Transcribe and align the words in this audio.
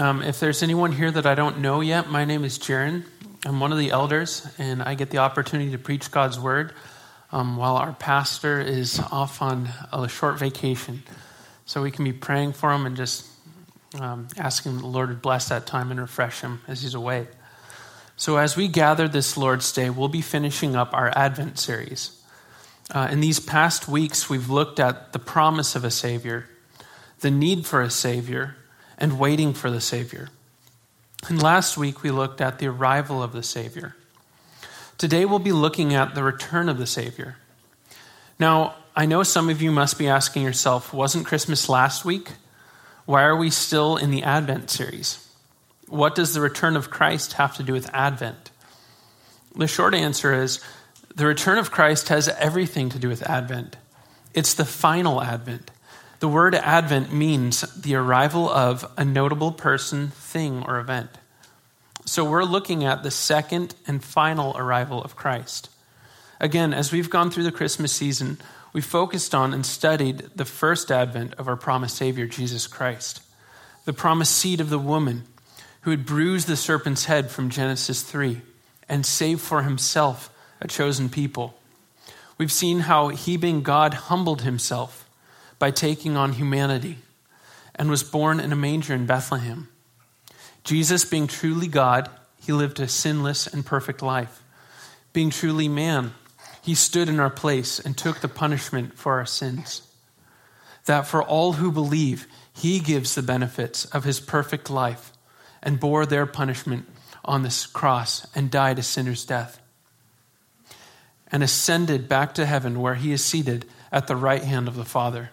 Um, 0.00 0.22
if 0.22 0.40
there's 0.40 0.62
anyone 0.62 0.92
here 0.92 1.10
that 1.10 1.26
I 1.26 1.34
don't 1.34 1.58
know 1.58 1.82
yet, 1.82 2.08
my 2.08 2.24
name 2.24 2.42
is 2.42 2.58
Jaron. 2.58 3.04
I'm 3.44 3.60
one 3.60 3.70
of 3.70 3.76
the 3.76 3.90
elders, 3.90 4.48
and 4.56 4.82
I 4.82 4.94
get 4.94 5.10
the 5.10 5.18
opportunity 5.18 5.72
to 5.72 5.78
preach 5.78 6.10
God's 6.10 6.40
word 6.40 6.72
um, 7.32 7.58
while 7.58 7.76
our 7.76 7.92
pastor 7.92 8.62
is 8.62 8.98
off 9.12 9.42
on 9.42 9.68
a 9.92 10.08
short 10.08 10.38
vacation. 10.38 11.02
So 11.66 11.82
we 11.82 11.90
can 11.90 12.06
be 12.06 12.14
praying 12.14 12.54
for 12.54 12.72
him 12.72 12.86
and 12.86 12.96
just 12.96 13.26
um, 14.00 14.28
asking 14.38 14.78
the 14.78 14.86
Lord 14.86 15.10
to 15.10 15.16
bless 15.16 15.50
that 15.50 15.66
time 15.66 15.90
and 15.90 16.00
refresh 16.00 16.40
him 16.40 16.62
as 16.66 16.80
he's 16.80 16.94
away. 16.94 17.28
So, 18.16 18.38
as 18.38 18.56
we 18.56 18.68
gather 18.68 19.06
this 19.06 19.36
Lord's 19.36 19.70
Day, 19.70 19.90
we'll 19.90 20.08
be 20.08 20.22
finishing 20.22 20.76
up 20.76 20.94
our 20.94 21.12
Advent 21.14 21.58
series. 21.58 22.18
Uh, 22.90 23.08
in 23.10 23.20
these 23.20 23.38
past 23.38 23.86
weeks, 23.86 24.30
we've 24.30 24.48
looked 24.48 24.80
at 24.80 25.12
the 25.12 25.18
promise 25.18 25.76
of 25.76 25.84
a 25.84 25.90
Savior, 25.90 26.48
the 27.18 27.30
need 27.30 27.66
for 27.66 27.82
a 27.82 27.90
Savior, 27.90 28.56
and 29.00 29.18
waiting 29.18 29.54
for 29.54 29.70
the 29.70 29.80
Savior. 29.80 30.28
And 31.28 31.42
last 31.42 31.76
week, 31.76 32.02
we 32.02 32.10
looked 32.10 32.40
at 32.40 32.58
the 32.58 32.66
arrival 32.68 33.22
of 33.22 33.32
the 33.32 33.42
Savior. 33.42 33.96
Today, 34.98 35.24
we'll 35.24 35.38
be 35.38 35.52
looking 35.52 35.94
at 35.94 36.14
the 36.14 36.22
return 36.22 36.68
of 36.68 36.78
the 36.78 36.86
Savior. 36.86 37.36
Now, 38.38 38.74
I 38.94 39.06
know 39.06 39.22
some 39.22 39.48
of 39.48 39.62
you 39.62 39.70
must 39.70 39.98
be 39.98 40.08
asking 40.08 40.42
yourself, 40.42 40.92
wasn't 40.92 41.26
Christmas 41.26 41.68
last 41.68 42.04
week? 42.04 42.32
Why 43.06 43.22
are 43.22 43.36
we 43.36 43.50
still 43.50 43.96
in 43.96 44.10
the 44.10 44.22
Advent 44.22 44.70
series? 44.70 45.26
What 45.88 46.14
does 46.14 46.34
the 46.34 46.40
return 46.40 46.76
of 46.76 46.90
Christ 46.90 47.34
have 47.34 47.56
to 47.56 47.62
do 47.62 47.72
with 47.72 47.92
Advent? 47.94 48.50
The 49.56 49.66
short 49.66 49.94
answer 49.94 50.32
is 50.32 50.60
the 51.14 51.26
return 51.26 51.58
of 51.58 51.70
Christ 51.70 52.08
has 52.08 52.28
everything 52.28 52.88
to 52.90 52.98
do 52.98 53.08
with 53.08 53.28
Advent. 53.28 53.76
It's 54.32 54.54
the 54.54 54.64
final 54.64 55.20
Advent. 55.20 55.70
The 56.20 56.28
word 56.28 56.54
Advent 56.54 57.14
means 57.14 57.62
the 57.72 57.94
arrival 57.94 58.46
of 58.50 58.90
a 58.98 59.06
notable 59.06 59.52
person, 59.52 60.08
thing, 60.08 60.62
or 60.66 60.78
event. 60.78 61.08
So 62.04 62.28
we're 62.28 62.44
looking 62.44 62.84
at 62.84 63.02
the 63.02 63.10
second 63.10 63.74
and 63.86 64.04
final 64.04 64.54
arrival 64.54 65.02
of 65.02 65.16
Christ. 65.16 65.70
Again, 66.38 66.74
as 66.74 66.92
we've 66.92 67.08
gone 67.08 67.30
through 67.30 67.44
the 67.44 67.50
Christmas 67.50 67.92
season, 67.92 68.36
we 68.74 68.82
focused 68.82 69.34
on 69.34 69.54
and 69.54 69.64
studied 69.64 70.28
the 70.36 70.44
first 70.44 70.92
advent 70.92 71.32
of 71.34 71.48
our 71.48 71.56
promised 71.56 71.96
Savior, 71.96 72.26
Jesus 72.26 72.66
Christ, 72.66 73.22
the 73.86 73.94
promised 73.94 74.36
seed 74.36 74.60
of 74.60 74.68
the 74.68 74.78
woman 74.78 75.24
who 75.82 75.90
had 75.90 76.04
bruised 76.04 76.46
the 76.46 76.56
serpent's 76.56 77.06
head 77.06 77.30
from 77.30 77.48
Genesis 77.48 78.02
3 78.02 78.42
and 78.90 79.06
saved 79.06 79.40
for 79.40 79.62
himself 79.62 80.28
a 80.60 80.68
chosen 80.68 81.08
people. 81.08 81.54
We've 82.36 82.52
seen 82.52 82.80
how 82.80 83.08
he, 83.08 83.38
being 83.38 83.62
God, 83.62 83.94
humbled 83.94 84.42
himself 84.42 85.06
by 85.60 85.70
taking 85.70 86.16
on 86.16 86.32
humanity 86.32 86.98
and 87.76 87.88
was 87.88 88.02
born 88.02 88.40
in 88.40 88.50
a 88.50 88.56
manger 88.56 88.94
in 88.94 89.06
Bethlehem. 89.06 89.68
Jesus, 90.64 91.04
being 91.04 91.28
truly 91.28 91.68
God, 91.68 92.10
he 92.40 92.52
lived 92.52 92.80
a 92.80 92.88
sinless 92.88 93.46
and 93.46 93.64
perfect 93.64 94.02
life. 94.02 94.42
Being 95.12 95.30
truly 95.30 95.68
man, 95.68 96.14
he 96.62 96.74
stood 96.74 97.08
in 97.08 97.20
our 97.20 97.30
place 97.30 97.78
and 97.78 97.96
took 97.96 98.20
the 98.20 98.28
punishment 98.28 98.98
for 98.98 99.14
our 99.14 99.26
sins. 99.26 99.82
That 100.86 101.06
for 101.06 101.22
all 101.22 101.52
who 101.54 101.70
believe, 101.70 102.26
he 102.52 102.80
gives 102.80 103.14
the 103.14 103.22
benefits 103.22 103.84
of 103.86 104.04
his 104.04 104.18
perfect 104.18 104.70
life 104.70 105.12
and 105.62 105.78
bore 105.78 106.06
their 106.06 106.26
punishment 106.26 106.88
on 107.24 107.42
this 107.42 107.66
cross 107.66 108.26
and 108.34 108.50
died 108.50 108.78
a 108.78 108.82
sinner's 108.82 109.24
death, 109.24 109.60
and 111.30 111.42
ascended 111.42 112.08
back 112.08 112.34
to 112.34 112.46
heaven 112.46 112.80
where 112.80 112.94
he 112.94 113.12
is 113.12 113.24
seated 113.24 113.66
at 113.92 114.06
the 114.06 114.16
right 114.16 114.42
hand 114.42 114.68
of 114.68 114.74
the 114.74 114.84
Father, 114.84 115.30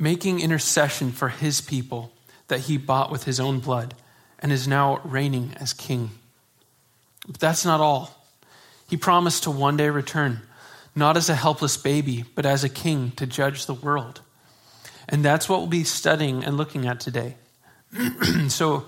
making 0.00 0.40
intercession 0.40 1.12
for 1.12 1.28
his 1.28 1.60
people 1.60 2.10
that 2.48 2.60
he 2.60 2.78
bought 2.78 3.12
with 3.12 3.24
his 3.24 3.38
own 3.38 3.60
blood 3.60 3.94
and 4.38 4.50
is 4.50 4.66
now 4.66 5.00
reigning 5.04 5.52
as 5.60 5.74
king. 5.74 6.10
But 7.28 7.38
that's 7.38 7.64
not 7.66 7.80
all. 7.80 8.16
He 8.88 8.96
promised 8.96 9.44
to 9.44 9.50
one 9.50 9.76
day 9.76 9.90
return, 9.90 10.40
not 10.96 11.16
as 11.16 11.28
a 11.28 11.34
helpless 11.34 11.76
baby, 11.76 12.24
but 12.34 12.46
as 12.46 12.64
a 12.64 12.68
king 12.68 13.12
to 13.12 13.26
judge 13.26 13.66
the 13.66 13.74
world. 13.74 14.22
And 15.08 15.24
that's 15.24 15.48
what 15.48 15.58
we'll 15.58 15.68
be 15.68 15.84
studying 15.84 16.44
and 16.44 16.56
looking 16.56 16.86
at 16.86 16.98
today. 16.98 17.36
so, 18.48 18.86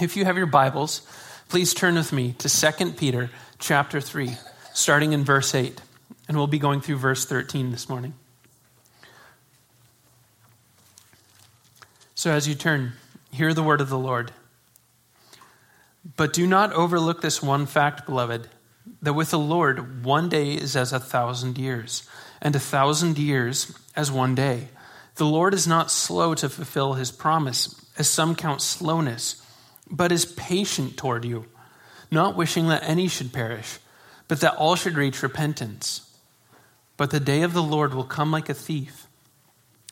if 0.00 0.16
you 0.16 0.24
have 0.24 0.36
your 0.36 0.46
Bibles, 0.46 1.02
please 1.48 1.74
turn 1.74 1.96
with 1.96 2.12
me 2.12 2.34
to 2.38 2.48
2 2.48 2.92
Peter 2.92 3.30
chapter 3.58 4.00
3, 4.00 4.36
starting 4.72 5.12
in 5.12 5.24
verse 5.24 5.54
8. 5.54 5.80
And 6.28 6.36
we'll 6.36 6.46
be 6.46 6.58
going 6.58 6.80
through 6.80 6.98
verse 6.98 7.24
13 7.24 7.72
this 7.72 7.88
morning. 7.88 8.14
So, 12.18 12.32
as 12.32 12.48
you 12.48 12.56
turn, 12.56 12.94
hear 13.30 13.54
the 13.54 13.62
word 13.62 13.80
of 13.80 13.90
the 13.90 13.96
Lord. 13.96 14.32
But 16.16 16.32
do 16.32 16.48
not 16.48 16.72
overlook 16.72 17.20
this 17.20 17.40
one 17.40 17.64
fact, 17.64 18.06
beloved, 18.06 18.48
that 19.00 19.12
with 19.12 19.30
the 19.30 19.38
Lord, 19.38 20.04
one 20.04 20.28
day 20.28 20.54
is 20.54 20.74
as 20.74 20.92
a 20.92 20.98
thousand 20.98 21.58
years, 21.58 22.08
and 22.42 22.56
a 22.56 22.58
thousand 22.58 23.18
years 23.18 23.72
as 23.94 24.10
one 24.10 24.34
day. 24.34 24.66
The 25.14 25.26
Lord 25.26 25.54
is 25.54 25.68
not 25.68 25.92
slow 25.92 26.34
to 26.34 26.48
fulfill 26.48 26.94
his 26.94 27.12
promise 27.12 27.86
as 27.96 28.08
some 28.08 28.34
count 28.34 28.62
slowness, 28.62 29.40
but 29.88 30.10
is 30.10 30.26
patient 30.26 30.96
toward 30.96 31.24
you, 31.24 31.46
not 32.10 32.34
wishing 32.34 32.66
that 32.66 32.82
any 32.82 33.06
should 33.06 33.32
perish, 33.32 33.78
but 34.26 34.40
that 34.40 34.56
all 34.56 34.74
should 34.74 34.96
reach 34.96 35.22
repentance. 35.22 36.18
But 36.96 37.12
the 37.12 37.20
day 37.20 37.42
of 37.42 37.52
the 37.52 37.62
Lord 37.62 37.94
will 37.94 38.02
come 38.02 38.32
like 38.32 38.48
a 38.48 38.54
thief. 38.54 39.07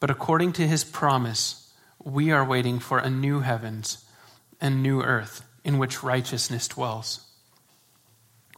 But 0.00 0.10
according 0.10 0.52
to 0.54 0.66
his 0.66 0.84
promise, 0.84 1.72
we 2.02 2.30
are 2.30 2.44
waiting 2.44 2.78
for 2.78 2.98
a 2.98 3.10
new 3.10 3.40
heavens 3.40 4.04
and 4.60 4.82
new 4.82 5.02
earth 5.02 5.44
in 5.64 5.78
which 5.78 6.02
righteousness 6.02 6.68
dwells. 6.68 7.26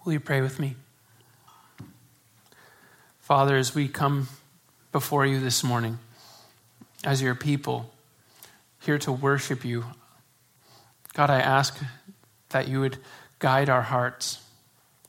Will 0.04 0.12
you 0.12 0.20
pray 0.20 0.40
with 0.40 0.58
me? 0.58 0.76
Father, 3.20 3.56
as 3.56 3.74
we 3.74 3.88
come 3.88 4.28
before 4.92 5.26
you 5.26 5.40
this 5.40 5.64
morning, 5.64 5.98
as 7.04 7.20
your 7.20 7.34
people, 7.34 7.92
here 8.80 8.98
to 8.98 9.10
worship 9.10 9.64
you. 9.64 9.84
God, 11.12 11.28
I 11.28 11.40
ask 11.40 11.76
that 12.50 12.68
you 12.68 12.80
would 12.80 12.98
guide 13.38 13.68
our 13.68 13.82
hearts, 13.82 14.40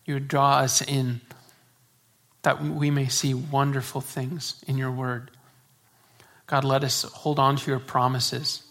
you 0.06 0.16
would 0.16 0.28
draw 0.28 0.58
us 0.58 0.82
in, 0.82 1.22
that 2.42 2.64
we 2.64 2.90
may 2.90 3.08
see 3.08 3.34
wonderful 3.34 4.02
things 4.02 4.64
in 4.68 4.78
your 4.78 4.92
word. 4.92 5.32
God, 6.48 6.64
let 6.64 6.84
us 6.84 7.04
hold 7.04 7.40
on 7.40 7.58
to 7.58 7.72
your 7.72 7.80
promises 7.80 8.64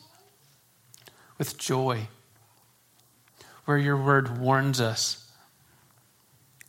with 1.38 1.59
joy, 1.59 2.09
where 3.66 3.76
your 3.76 4.03
word 4.03 4.38
warns 4.38 4.81
us 4.81 5.31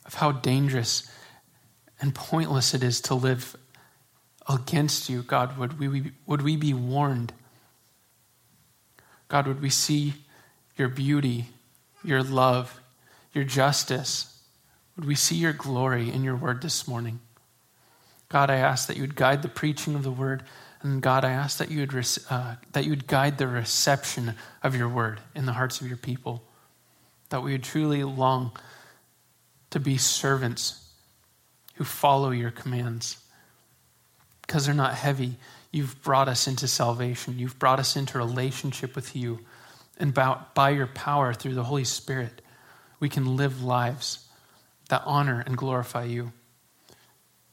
of 0.04 0.14
how 0.14 0.32
dangerous 0.32 1.10
and 2.00 2.14
pointless 2.14 2.74
it 2.74 2.82
is 2.82 3.00
to 3.02 3.14
live 3.14 3.56
against 4.48 5.08
you. 5.08 5.22
God, 5.22 5.58
would 5.58 5.78
we, 5.78 6.12
would 6.26 6.42
we 6.42 6.56
be 6.56 6.74
warned? 6.74 7.32
God, 9.28 9.46
would 9.46 9.60
we 9.60 9.70
see 9.70 10.14
your 10.76 10.88
beauty, 10.88 11.46
your 12.04 12.22
love, 12.22 12.80
your 13.32 13.44
justice? 13.44 14.42
Would 14.96 15.06
we 15.06 15.14
see 15.14 15.36
your 15.36 15.52
glory 15.52 16.10
in 16.10 16.24
your 16.24 16.36
word 16.36 16.62
this 16.62 16.88
morning? 16.88 17.20
God, 18.28 18.50
I 18.50 18.56
ask 18.56 18.88
that 18.88 18.96
you 18.96 19.02
would 19.02 19.16
guide 19.16 19.42
the 19.42 19.48
preaching 19.48 19.94
of 19.94 20.02
the 20.02 20.10
word. 20.10 20.42
And 20.82 21.02
God, 21.02 21.24
I 21.24 21.30
ask 21.30 21.58
that 21.58 21.70
you 21.70 21.80
would, 21.80 22.08
uh, 22.30 22.54
that 22.72 22.84
you 22.84 22.90
would 22.90 23.06
guide 23.06 23.38
the 23.38 23.48
reception 23.48 24.34
of 24.62 24.76
your 24.76 24.88
word 24.88 25.20
in 25.34 25.46
the 25.46 25.52
hearts 25.52 25.80
of 25.80 25.88
your 25.88 25.96
people. 25.96 26.42
That 27.30 27.42
we 27.42 27.52
would 27.52 27.64
truly 27.64 28.04
long 28.04 28.52
to 29.70 29.80
be 29.80 29.98
servants 29.98 30.88
who 31.74 31.84
follow 31.84 32.30
your 32.30 32.50
commands 32.50 33.18
because 34.42 34.66
they're 34.66 34.74
not 34.74 34.94
heavy 34.94 35.36
You've 35.70 36.00
brought 36.02 36.28
us 36.28 36.46
into 36.46 36.66
salvation. 36.66 37.38
You've 37.38 37.58
brought 37.58 37.78
us 37.78 37.96
into 37.96 38.18
relationship 38.18 38.96
with 38.96 39.14
you. 39.14 39.40
And 39.98 40.14
by, 40.14 40.38
by 40.54 40.70
your 40.70 40.86
power 40.86 41.34
through 41.34 41.54
the 41.54 41.64
Holy 41.64 41.84
Spirit, 41.84 42.40
we 43.00 43.08
can 43.08 43.36
live 43.36 43.62
lives 43.62 44.26
that 44.88 45.02
honor 45.04 45.42
and 45.44 45.56
glorify 45.56 46.04
you. 46.04 46.32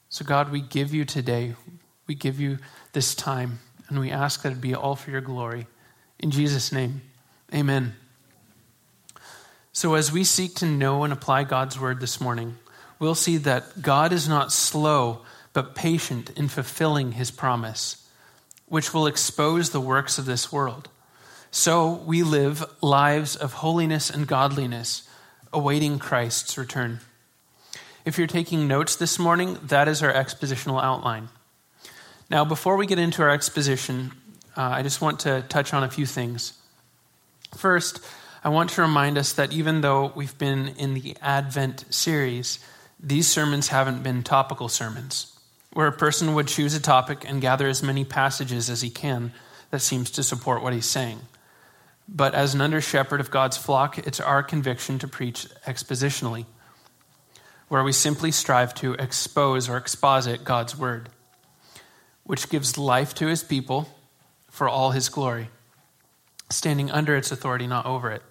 So, 0.07 0.23
God, 0.23 0.51
we 0.51 0.61
give 0.61 0.93
you 0.93 1.03
today, 1.03 1.55
we 2.07 2.15
give 2.15 2.39
you 2.39 2.57
this 2.93 3.15
time, 3.15 3.59
and 3.87 3.99
we 3.99 4.11
ask 4.11 4.41
that 4.43 4.51
it 4.51 4.61
be 4.61 4.75
all 4.75 4.95
for 4.95 5.11
your 5.11 5.21
glory. 5.21 5.67
In 6.19 6.31
Jesus' 6.31 6.71
name, 6.71 7.01
amen. 7.53 7.95
So, 9.73 9.95
as 9.95 10.11
we 10.11 10.23
seek 10.23 10.55
to 10.55 10.65
know 10.65 11.03
and 11.03 11.11
apply 11.11 11.43
God's 11.43 11.79
word 11.79 11.99
this 11.99 12.21
morning, 12.21 12.57
we'll 12.97 13.15
see 13.15 13.37
that 13.37 13.81
God 13.81 14.13
is 14.13 14.29
not 14.29 14.53
slow, 14.53 15.21
but 15.51 15.75
patient 15.75 16.29
in 16.37 16.47
fulfilling 16.47 17.13
his 17.13 17.29
promise, 17.29 18.07
which 18.67 18.93
will 18.93 19.07
expose 19.07 19.71
the 19.71 19.81
works 19.81 20.17
of 20.17 20.25
this 20.25 20.51
world. 20.51 20.89
So, 21.51 21.93
we 22.05 22.23
live 22.23 22.63
lives 22.81 23.35
of 23.35 23.53
holiness 23.53 24.09
and 24.09 24.27
godliness, 24.27 25.07
awaiting 25.51 25.99
Christ's 25.99 26.57
return. 26.57 27.01
If 28.05 28.17
you're 28.17 28.27
taking 28.27 28.67
notes 28.67 28.95
this 28.95 29.17
morning, 29.17 29.57
that 29.63 29.87
is 29.87 30.03
our 30.03 30.13
expositional 30.13 30.81
outline. 30.81 31.29
Now, 32.29 32.43
before 32.45 32.75
we 32.77 32.87
get 32.87 32.99
into 32.99 33.21
our 33.21 33.29
exposition, 33.29 34.11
uh, 34.57 34.61
I 34.61 34.83
just 34.83 35.01
want 35.01 35.21
to 35.21 35.43
touch 35.47 35.73
on 35.73 35.83
a 35.83 35.89
few 35.89 36.05
things. 36.05 36.53
First, 37.55 38.03
I 38.43 38.49
want 38.49 38.71
to 38.71 38.81
remind 38.81 39.17
us 39.17 39.33
that 39.33 39.53
even 39.53 39.81
though 39.81 40.11
we've 40.15 40.37
been 40.37 40.69
in 40.69 40.93
the 40.93 41.15
Advent 41.21 41.85
series, 41.93 42.59
these 42.99 43.27
sermons 43.27 43.67
haven't 43.67 44.03
been 44.03 44.23
topical 44.23 44.69
sermons, 44.69 45.37
where 45.73 45.87
a 45.87 45.91
person 45.91 46.33
would 46.33 46.47
choose 46.47 46.73
a 46.73 46.81
topic 46.81 47.25
and 47.27 47.41
gather 47.41 47.67
as 47.67 47.83
many 47.83 48.03
passages 48.03 48.69
as 48.69 48.81
he 48.81 48.89
can 48.89 49.31
that 49.71 49.81
seems 49.81 50.09
to 50.11 50.23
support 50.23 50.63
what 50.63 50.73
he's 50.73 50.85
saying. 50.85 51.19
But 52.07 52.35
as 52.35 52.53
an 52.53 52.61
under 52.61 52.81
shepherd 52.81 53.19
of 53.19 53.31
God's 53.31 53.57
flock, 53.57 53.97
it's 53.99 54.19
our 54.19 54.43
conviction 54.43 54.99
to 54.99 55.07
preach 55.07 55.47
expositionally 55.65 56.45
where 57.67 57.83
we 57.83 57.91
simply 57.91 58.31
strive 58.31 58.73
to 58.75 58.93
expose 58.93 59.67
or 59.67 59.77
exposit 59.77 60.43
God's 60.43 60.77
word, 60.77 61.09
which 62.25 62.49
gives 62.49 62.77
life 62.77 63.13
to 63.15 63.27
his 63.27 63.43
people 63.43 63.89
for 64.49 64.67
all 64.67 64.91
his 64.91 65.09
glory, 65.09 65.49
standing 66.49 66.91
under 66.91 67.15
its 67.15 67.31
authority, 67.31 67.67
not 67.67 67.85
over 67.85 68.11
it. 68.11 68.21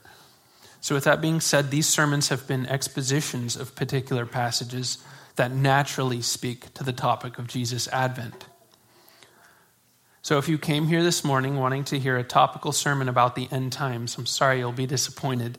So, 0.81 0.94
with 0.94 1.05
that 1.05 1.23
being 1.23 1.41
said, 1.41 1.70
these 1.70 1.87
sermons 1.87 2.29
have 2.29 2.46
been 2.46 2.67
expositions 2.67 3.56
of 3.56 3.75
particular 3.75 4.26
passages 4.26 4.99
that 5.37 5.50
naturally 5.50 6.20
speak 6.20 6.75
to 6.75 6.85
the 6.85 6.93
topic 6.93 7.38
of 7.38 7.46
Jesus' 7.46 7.88
advent. 7.88 8.46
So, 10.20 10.38
if 10.38 10.49
you 10.49 10.58
came 10.58 10.87
here 10.88 11.02
this 11.02 11.25
morning 11.25 11.56
wanting 11.56 11.85
to 11.85 11.99
hear 11.99 12.17
a 12.17 12.25
topical 12.25 12.73
sermon 12.73 13.08
about 13.08 13.35
the 13.35 13.49
end 13.50 13.73
times, 13.73 14.19
I'm 14.19 14.26
sorry 14.26 14.58
you'll 14.58 14.73
be 14.73 14.87
disappointed. 14.87 15.58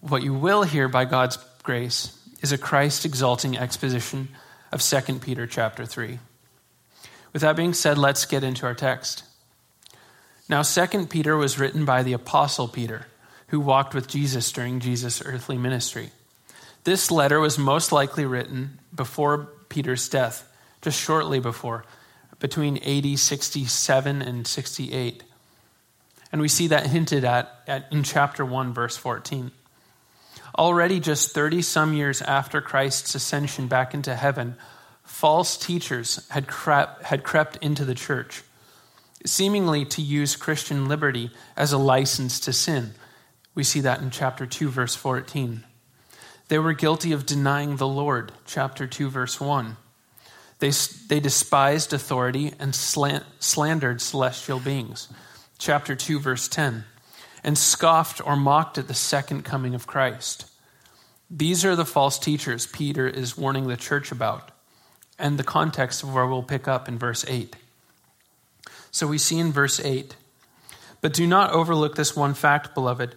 What 0.00 0.22
you 0.22 0.34
will 0.34 0.62
hear 0.62 0.88
by 0.88 1.04
God's 1.04 1.38
grace 1.62 2.16
is 2.40 2.52
a 2.52 2.58
Christ 2.58 3.04
exalting 3.04 3.56
exposition 3.56 4.28
of 4.70 4.82
2 4.82 5.18
Peter 5.18 5.46
chapter 5.46 5.86
3. 5.86 6.18
With 7.34 7.42
that 7.42 7.56
being 7.56 7.74
said, 7.74 7.98
let's 7.98 8.24
get 8.24 8.44
into 8.44 8.64
our 8.64 8.74
text. 8.74 9.24
Now, 10.48 10.62
2 10.62 11.06
Peter 11.06 11.36
was 11.36 11.58
written 11.58 11.84
by 11.84 12.02
the 12.02 12.12
Apostle 12.12 12.68
Peter, 12.68 13.06
who 13.48 13.58
walked 13.58 13.92
with 13.92 14.08
Jesus 14.08 14.50
during 14.52 14.78
Jesus' 14.78 15.20
earthly 15.24 15.58
ministry. 15.58 16.10
This 16.84 17.10
letter 17.10 17.40
was 17.40 17.58
most 17.58 17.90
likely 17.90 18.24
written 18.24 18.78
before 18.94 19.48
Peter's 19.68 20.08
death, 20.08 20.48
just 20.80 21.00
shortly 21.00 21.40
before, 21.40 21.84
between 22.38 22.78
AD 22.78 23.18
67 23.18 24.22
and 24.22 24.46
68. 24.46 25.24
And 26.30 26.40
we 26.40 26.48
see 26.48 26.68
that 26.68 26.86
hinted 26.86 27.24
at, 27.24 27.62
at 27.66 27.90
in 27.90 28.04
chapter 28.04 28.44
1, 28.44 28.72
verse 28.74 28.96
14. 28.96 29.50
Already, 30.56 31.00
just 31.00 31.32
30 31.32 31.62
some 31.62 31.94
years 31.94 32.22
after 32.22 32.60
Christ's 32.60 33.16
ascension 33.16 33.66
back 33.66 33.92
into 33.92 34.14
heaven, 34.14 34.56
false 35.04 35.56
teachers 35.56 36.26
had 36.30 36.46
crept, 36.46 37.04
had 37.04 37.22
crept 37.22 37.56
into 37.58 37.84
the 37.84 37.94
church, 37.94 38.42
seemingly 39.24 39.84
to 39.84 40.02
use 40.02 40.36
Christian 40.36 40.88
liberty 40.88 41.30
as 41.56 41.72
a 41.72 41.78
license 41.78 42.40
to 42.40 42.52
sin. 42.52 42.92
We 43.54 43.62
see 43.64 43.80
that 43.80 44.00
in 44.00 44.10
chapter 44.10 44.46
2, 44.46 44.68
verse 44.68 44.94
14. 44.94 45.64
They 46.48 46.58
were 46.58 46.72
guilty 46.72 47.12
of 47.12 47.24
denying 47.26 47.76
the 47.76 47.88
Lord, 47.88 48.32
chapter 48.44 48.86
2, 48.86 49.08
verse 49.08 49.40
1. 49.40 49.76
They, 50.58 50.70
they 51.08 51.20
despised 51.20 51.92
authority 51.92 52.52
and 52.58 52.74
slandered 52.74 54.00
celestial 54.00 54.60
beings, 54.60 55.08
chapter 55.58 55.94
2, 55.94 56.18
verse 56.20 56.48
10 56.48 56.84
and 57.44 57.58
scoffed 57.58 58.26
or 58.26 58.34
mocked 58.34 58.78
at 58.78 58.88
the 58.88 58.94
second 58.94 59.44
coming 59.44 59.74
of 59.74 59.86
Christ. 59.86 60.46
These 61.30 61.64
are 61.64 61.76
the 61.76 61.84
false 61.84 62.18
teachers 62.18 62.66
Peter 62.66 63.06
is 63.06 63.36
warning 63.36 63.68
the 63.68 63.76
church 63.76 64.10
about, 64.10 64.50
and 65.18 65.38
the 65.38 65.44
context 65.44 66.02
of 66.02 66.12
where 66.12 66.26
we'll 66.26 66.42
pick 66.42 66.66
up 66.66 66.88
in 66.88 66.98
verse 66.98 67.24
8. 67.28 67.56
So 68.90 69.06
we 69.06 69.18
see 69.18 69.38
in 69.38 69.52
verse 69.52 69.80
8 69.80 70.16
But 71.00 71.12
do 71.12 71.26
not 71.26 71.52
overlook 71.52 71.96
this 71.96 72.16
one 72.16 72.34
fact, 72.34 72.74
beloved, 72.74 73.14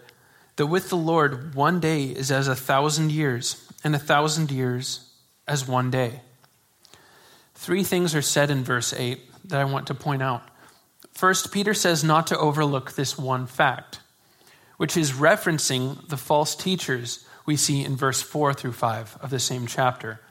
that 0.56 0.68
with 0.68 0.90
the 0.90 0.98
Lord 0.98 1.56
one 1.56 1.80
day 1.80 2.06
is 2.06 2.32
as 2.32 2.48
a 2.48 2.56
thousand 2.56 3.12
years, 3.12 3.68
and 3.84 3.96
a 3.96 4.00
thousand 4.00 4.52
years 4.52 5.12
as 5.48 5.68
one 5.68 5.92
day. 5.92 6.22
Three 7.56 7.84
things 7.84 8.14
are 8.16 8.22
said 8.22 8.50
in 8.50 8.64
verse 8.64 8.94
8 8.94 9.20
that 9.46 9.60
I 9.60 9.66
want 9.66 9.88
to 9.88 9.94
point 9.94 10.22
out. 10.22 10.44
First, 11.14 11.52
Peter 11.52 11.74
says 11.74 12.04
not 12.04 12.28
to 12.28 12.38
overlook 12.38 12.94
this 12.94 13.18
one 13.18 13.48
fact 13.48 14.00
which 14.78 14.96
is 14.96 15.12
referencing 15.14 16.08
the 16.08 16.18
false 16.18 16.56
teachers 16.56 17.26
we 17.46 17.58
see 17.58 17.84
in 17.84 17.96
verse 17.96 18.22
4 18.22 18.54
through 18.54 18.74
5 18.74 19.18
of 19.22 19.30
the 19.30 19.40
same 19.40 19.68
chapter. 19.68 20.22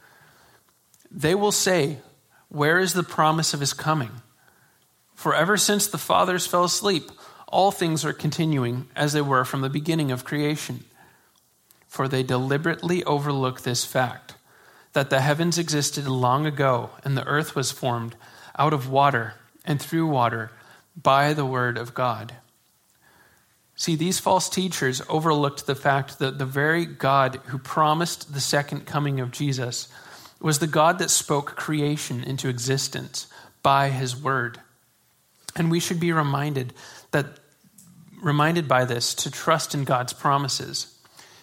They 1.11 1.35
will 1.35 1.53
say, 1.53 1.99
Where 2.49 2.79
is 2.79 2.93
the 2.93 3.03
promise 3.03 3.55
of 3.55 3.61
his 3.61 3.73
coming? 3.73 4.11
For 5.15 5.35
ever 5.35 5.57
since 5.57 5.87
the 5.87 5.99
fathers 5.99 6.47
fell 6.47 6.65
asleep, 6.65 7.11
all 7.49 7.71
things 7.71 8.05
are 8.05 8.13
continuing 8.13 8.89
as 8.95 9.13
they 9.13 9.21
were 9.21 9.45
from 9.45 9.61
the 9.61 9.71
beginning 9.71 10.11
of 10.11 10.25
creation. 10.25 10.85
For 11.89 12.09
they 12.09 12.23
deliberately 12.23 13.03
overlook 13.05 13.63
this 13.63 13.85
fact 13.85 14.35
that 14.93 15.11
the 15.11 15.21
heavens 15.21 15.59
existed 15.59 16.07
long 16.07 16.45
ago 16.45 16.91
and 17.05 17.17
the 17.17 17.27
earth 17.27 17.55
was 17.55 17.71
formed 17.71 18.17
out 18.59 18.73
of 18.73 18.91
water 18.91 19.35
and 19.65 19.81
through 19.81 20.07
water 20.07 20.51
by 20.97 21.33
the 21.33 21.47
word 21.47 21.79
of 21.79 21.95
God 21.95 22.35
See, 23.79 23.95
these 23.95 24.19
false 24.19 24.49
teachers 24.49 25.03
overlooked 25.07 25.67
the 25.67 25.75
fact 25.75 26.19
that 26.19 26.39
the 26.39 26.47
very 26.47 26.87
God 26.87 27.41
who 27.47 27.59
promised 27.59 28.33
the 28.33 28.41
second 28.41 28.87
coming 28.87 29.21
of 29.21 29.31
Jesus 29.31 29.89
was 30.41 30.59
the 30.59 30.67
God 30.67 30.99
that 30.99 31.11
spoke 31.11 31.57
creation 31.57 32.23
into 32.23 32.49
existence 32.49 33.27
by 33.63 33.91
his 33.91 34.17
word. 34.17 34.61
And 35.55 35.71
we 35.71 35.81
should 35.81 35.99
be 35.99 36.13
reminded 36.13 36.73
that 37.11 37.27
reminded 38.23 38.67
by 38.67 38.85
this 38.85 39.15
to 39.15 39.31
trust 39.31 39.75
in 39.75 39.85
God's 39.85 40.13
promises 40.13 40.95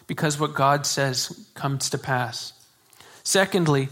because 0.08 0.40
what 0.40 0.54
God 0.54 0.86
says 0.86 1.50
comes 1.54 1.90
to 1.90 1.98
pass. 1.98 2.54
Secondly, 3.24 3.90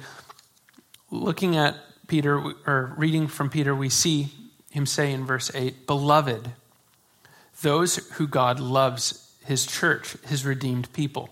looking 1.10 1.56
at 1.56 1.76
Peter 2.08 2.38
or 2.66 2.94
reading 2.98 3.28
from 3.28 3.50
Peter, 3.50 3.74
we 3.74 3.90
see 3.90 4.30
him 4.72 4.86
say 4.86 5.12
in 5.14 5.26
verse 5.26 5.52
8, 5.54 5.88
Beloved, 5.88 6.52
those 7.62 7.96
who 8.14 8.28
God 8.28 8.60
loves, 8.60 9.34
his 9.46 9.66
church, 9.66 10.18
his 10.26 10.46
redeemed 10.46 10.92
people. 10.94 11.30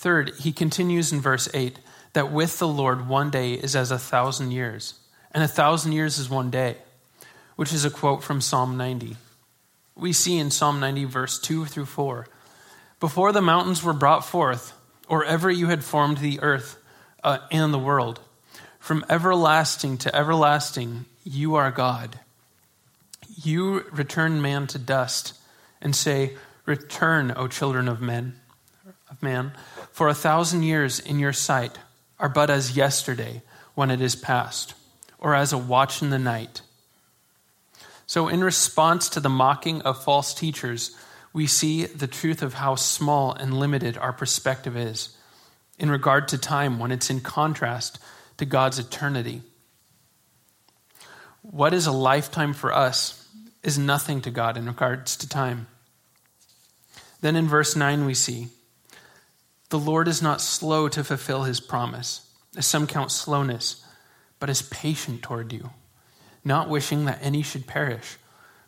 Third, 0.00 0.32
he 0.38 0.50
continues 0.50 1.12
in 1.12 1.20
verse 1.20 1.46
8 1.52 1.78
that 2.14 2.32
with 2.32 2.58
the 2.58 2.66
Lord 2.66 3.06
one 3.06 3.28
day 3.28 3.52
is 3.52 3.76
as 3.76 3.90
a 3.90 3.98
thousand 3.98 4.50
years, 4.50 4.94
and 5.30 5.44
a 5.44 5.46
thousand 5.46 5.92
years 5.92 6.16
is 6.16 6.30
one 6.30 6.50
day, 6.50 6.78
which 7.56 7.70
is 7.70 7.84
a 7.84 7.90
quote 7.90 8.24
from 8.24 8.40
Psalm 8.40 8.78
90. 8.78 9.18
We 9.94 10.14
see 10.14 10.38
in 10.38 10.50
Psalm 10.50 10.80
90, 10.80 11.04
verse 11.04 11.38
2 11.38 11.66
through 11.66 11.84
4 11.84 12.26
Before 12.98 13.30
the 13.30 13.42
mountains 13.42 13.84
were 13.84 13.92
brought 13.92 14.24
forth, 14.24 14.72
or 15.06 15.22
ever 15.22 15.50
you 15.50 15.66
had 15.66 15.84
formed 15.84 16.16
the 16.16 16.40
earth 16.40 16.78
uh, 17.22 17.40
and 17.52 17.70
the 17.70 17.78
world, 17.78 18.20
from 18.78 19.04
everlasting 19.10 19.98
to 19.98 20.16
everlasting, 20.16 21.04
you 21.24 21.56
are 21.56 21.70
God. 21.70 22.18
You 23.44 23.84
return 23.92 24.40
man 24.40 24.66
to 24.68 24.78
dust 24.78 25.34
and 25.82 25.94
say, 25.94 26.38
Return, 26.64 27.34
O 27.36 27.48
children 27.48 27.86
of 27.86 28.00
men, 28.00 28.40
of 29.10 29.22
man, 29.22 29.52
for 29.92 30.08
a 30.08 30.14
thousand 30.14 30.62
years 30.62 30.98
in 30.98 31.18
your 31.18 31.32
sight 31.32 31.78
are 32.18 32.28
but 32.28 32.50
as 32.50 32.76
yesterday 32.76 33.42
when 33.74 33.90
it 33.90 34.00
is 34.00 34.14
past, 34.14 34.74
or 35.18 35.34
as 35.34 35.52
a 35.52 35.58
watch 35.58 36.02
in 36.02 36.10
the 36.10 36.18
night. 36.18 36.62
So, 38.06 38.28
in 38.28 38.42
response 38.42 39.08
to 39.10 39.20
the 39.20 39.28
mocking 39.28 39.82
of 39.82 40.02
false 40.02 40.34
teachers, 40.34 40.96
we 41.32 41.46
see 41.46 41.86
the 41.86 42.08
truth 42.08 42.42
of 42.42 42.54
how 42.54 42.74
small 42.74 43.32
and 43.32 43.58
limited 43.58 43.96
our 43.96 44.12
perspective 44.12 44.76
is 44.76 45.16
in 45.78 45.90
regard 45.90 46.28
to 46.28 46.38
time 46.38 46.78
when 46.78 46.90
it's 46.90 47.08
in 47.08 47.20
contrast 47.20 47.98
to 48.36 48.44
God's 48.44 48.78
eternity. 48.78 49.42
What 51.42 51.72
is 51.72 51.86
a 51.86 51.92
lifetime 51.92 52.52
for 52.52 52.72
us 52.72 53.28
is 53.62 53.78
nothing 53.78 54.20
to 54.22 54.30
God 54.30 54.56
in 54.56 54.66
regards 54.66 55.16
to 55.18 55.28
time. 55.28 55.68
Then 57.20 57.36
in 57.36 57.46
verse 57.46 57.76
9, 57.76 58.06
we 58.06 58.14
see 58.14 58.48
the 59.70 59.78
Lord 59.78 60.08
is 60.08 60.20
not 60.20 60.40
slow 60.40 60.88
to 60.88 61.04
fulfill 61.04 61.44
his 61.44 61.60
promise, 61.60 62.28
as 62.56 62.66
some 62.66 62.86
count 62.86 63.10
slowness, 63.10 63.84
but 64.38 64.50
is 64.50 64.62
patient 64.62 65.22
toward 65.22 65.52
you, 65.52 65.70
not 66.44 66.68
wishing 66.68 67.04
that 67.04 67.20
any 67.22 67.42
should 67.42 67.66
perish, 67.66 68.16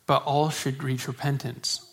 but 0.07 0.23
all 0.23 0.49
should 0.49 0.83
reach 0.83 1.09
repentance. 1.09 1.87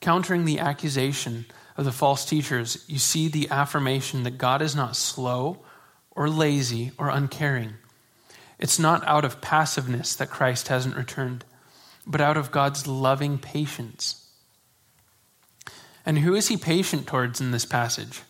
Countering 0.00 0.44
the 0.44 0.60
accusation 0.60 1.46
of 1.76 1.84
the 1.84 1.92
false 1.92 2.24
teachers, 2.24 2.84
you 2.86 2.98
see 2.98 3.28
the 3.28 3.50
affirmation 3.50 4.22
that 4.22 4.38
God 4.38 4.62
is 4.62 4.76
not 4.76 4.96
slow 4.96 5.64
or 6.12 6.28
lazy 6.28 6.92
or 6.96 7.08
uncaring. 7.08 7.74
It's 8.58 8.78
not 8.78 9.06
out 9.06 9.24
of 9.24 9.40
passiveness 9.40 10.14
that 10.14 10.30
Christ 10.30 10.68
hasn't 10.68 10.96
returned, 10.96 11.44
but 12.06 12.20
out 12.20 12.36
of 12.36 12.52
God's 12.52 12.86
loving 12.86 13.38
patience. 13.38 14.25
And 16.06 16.20
who 16.20 16.36
is 16.36 16.48
he 16.48 16.56
patient 16.56 17.08
towards 17.08 17.40
in 17.40 17.50
this 17.50 17.64
passage? 17.64 18.22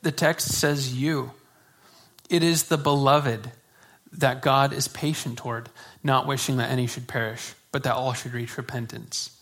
The 0.00 0.10
text 0.10 0.48
says 0.48 0.96
you. 0.96 1.32
It 2.30 2.42
is 2.42 2.64
the 2.64 2.78
beloved 2.78 3.52
that 4.12 4.40
God 4.40 4.72
is 4.72 4.88
patient 4.88 5.36
toward, 5.36 5.68
not 6.02 6.26
wishing 6.26 6.56
that 6.56 6.70
any 6.70 6.86
should 6.86 7.06
perish, 7.06 7.52
but 7.70 7.82
that 7.82 7.94
all 7.94 8.14
should 8.14 8.32
reach 8.32 8.56
repentance. 8.56 9.38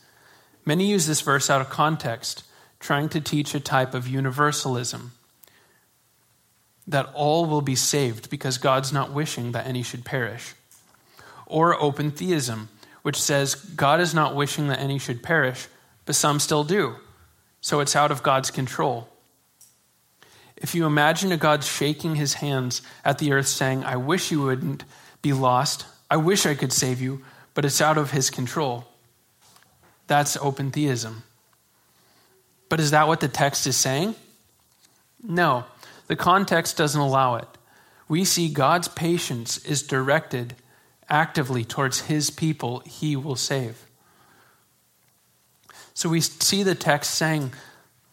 Many 0.64 0.87
use 0.87 1.06
this 1.06 1.21
verse 1.21 1.49
out 1.49 1.61
of 1.61 1.71
context, 1.71 2.42
trying 2.80 3.09
to 3.11 3.21
teach 3.21 3.54
a 3.54 3.61
type 3.61 3.95
of 3.95 4.09
universalism 4.09 5.12
that 6.88 7.11
all 7.14 7.47
will 7.47 7.62
be 7.62 7.76
saved 7.76 8.30
because 8.30 8.59
God's 8.59 8.92
not 8.92 9.12
wishing 9.12 9.52
that 9.52 9.66
any 9.66 9.83
should 9.83 10.04
perish. 10.04 10.54
Or 11.47 11.80
open 11.80 12.11
theism, 12.11 12.68
which 13.02 13.21
says 13.21 13.54
God 13.54 14.00
is 14.00 14.14
not 14.14 14.35
wishing 14.35 14.68
that 14.68 14.80
any 14.80 14.99
should 14.99 15.23
perish, 15.23 15.68
but 16.06 16.14
some 16.14 16.40
still 16.40 16.64
do. 16.64 16.96
So 17.60 17.80
it's 17.80 17.96
out 17.96 18.10
of 18.10 18.22
God's 18.22 18.50
control. 18.50 19.08
If 20.56 20.75
you 20.75 20.86
imagine 20.86 21.32
a 21.32 21.36
God 21.36 21.62
shaking 21.62 22.14
his 22.14 22.34
hands 22.34 22.80
at 23.04 23.18
the 23.18 23.32
earth 23.32 23.48
saying, 23.48 23.84
I 23.84 23.96
wish 23.96 24.30
you 24.30 24.40
wouldn't 24.40 24.84
be 25.20 25.34
lost, 25.34 25.84
I 26.10 26.16
wish 26.16 26.46
I 26.46 26.54
could 26.54 26.72
save 26.72 27.00
you, 27.00 27.22
but 27.52 27.64
it's 27.64 27.82
out 27.82 27.98
of 27.98 28.12
his 28.12 28.30
control. 28.30 28.86
That's 30.06 30.36
open 30.38 30.70
theism. 30.70 31.25
But 32.68 32.80
is 32.80 32.92
that 32.92 33.08
what 33.08 33.20
the 33.20 33.28
text 33.28 33.66
is 33.66 33.76
saying? 33.76 34.14
No, 35.22 35.64
the 36.06 36.16
context 36.16 36.76
doesn't 36.76 37.00
allow 37.00 37.36
it. 37.36 37.48
We 38.08 38.25
see 38.25 38.48
God's 38.48 38.88
patience 38.88 39.58
is 39.64 39.82
directed 39.82 40.54
actively 41.08 41.64
towards 41.64 42.02
his 42.02 42.30
people 42.30 42.80
he 42.80 43.16
will 43.16 43.36
save. 43.36 43.85
So 45.96 46.10
we 46.10 46.20
see 46.20 46.62
the 46.62 46.74
text 46.74 47.14
saying 47.14 47.54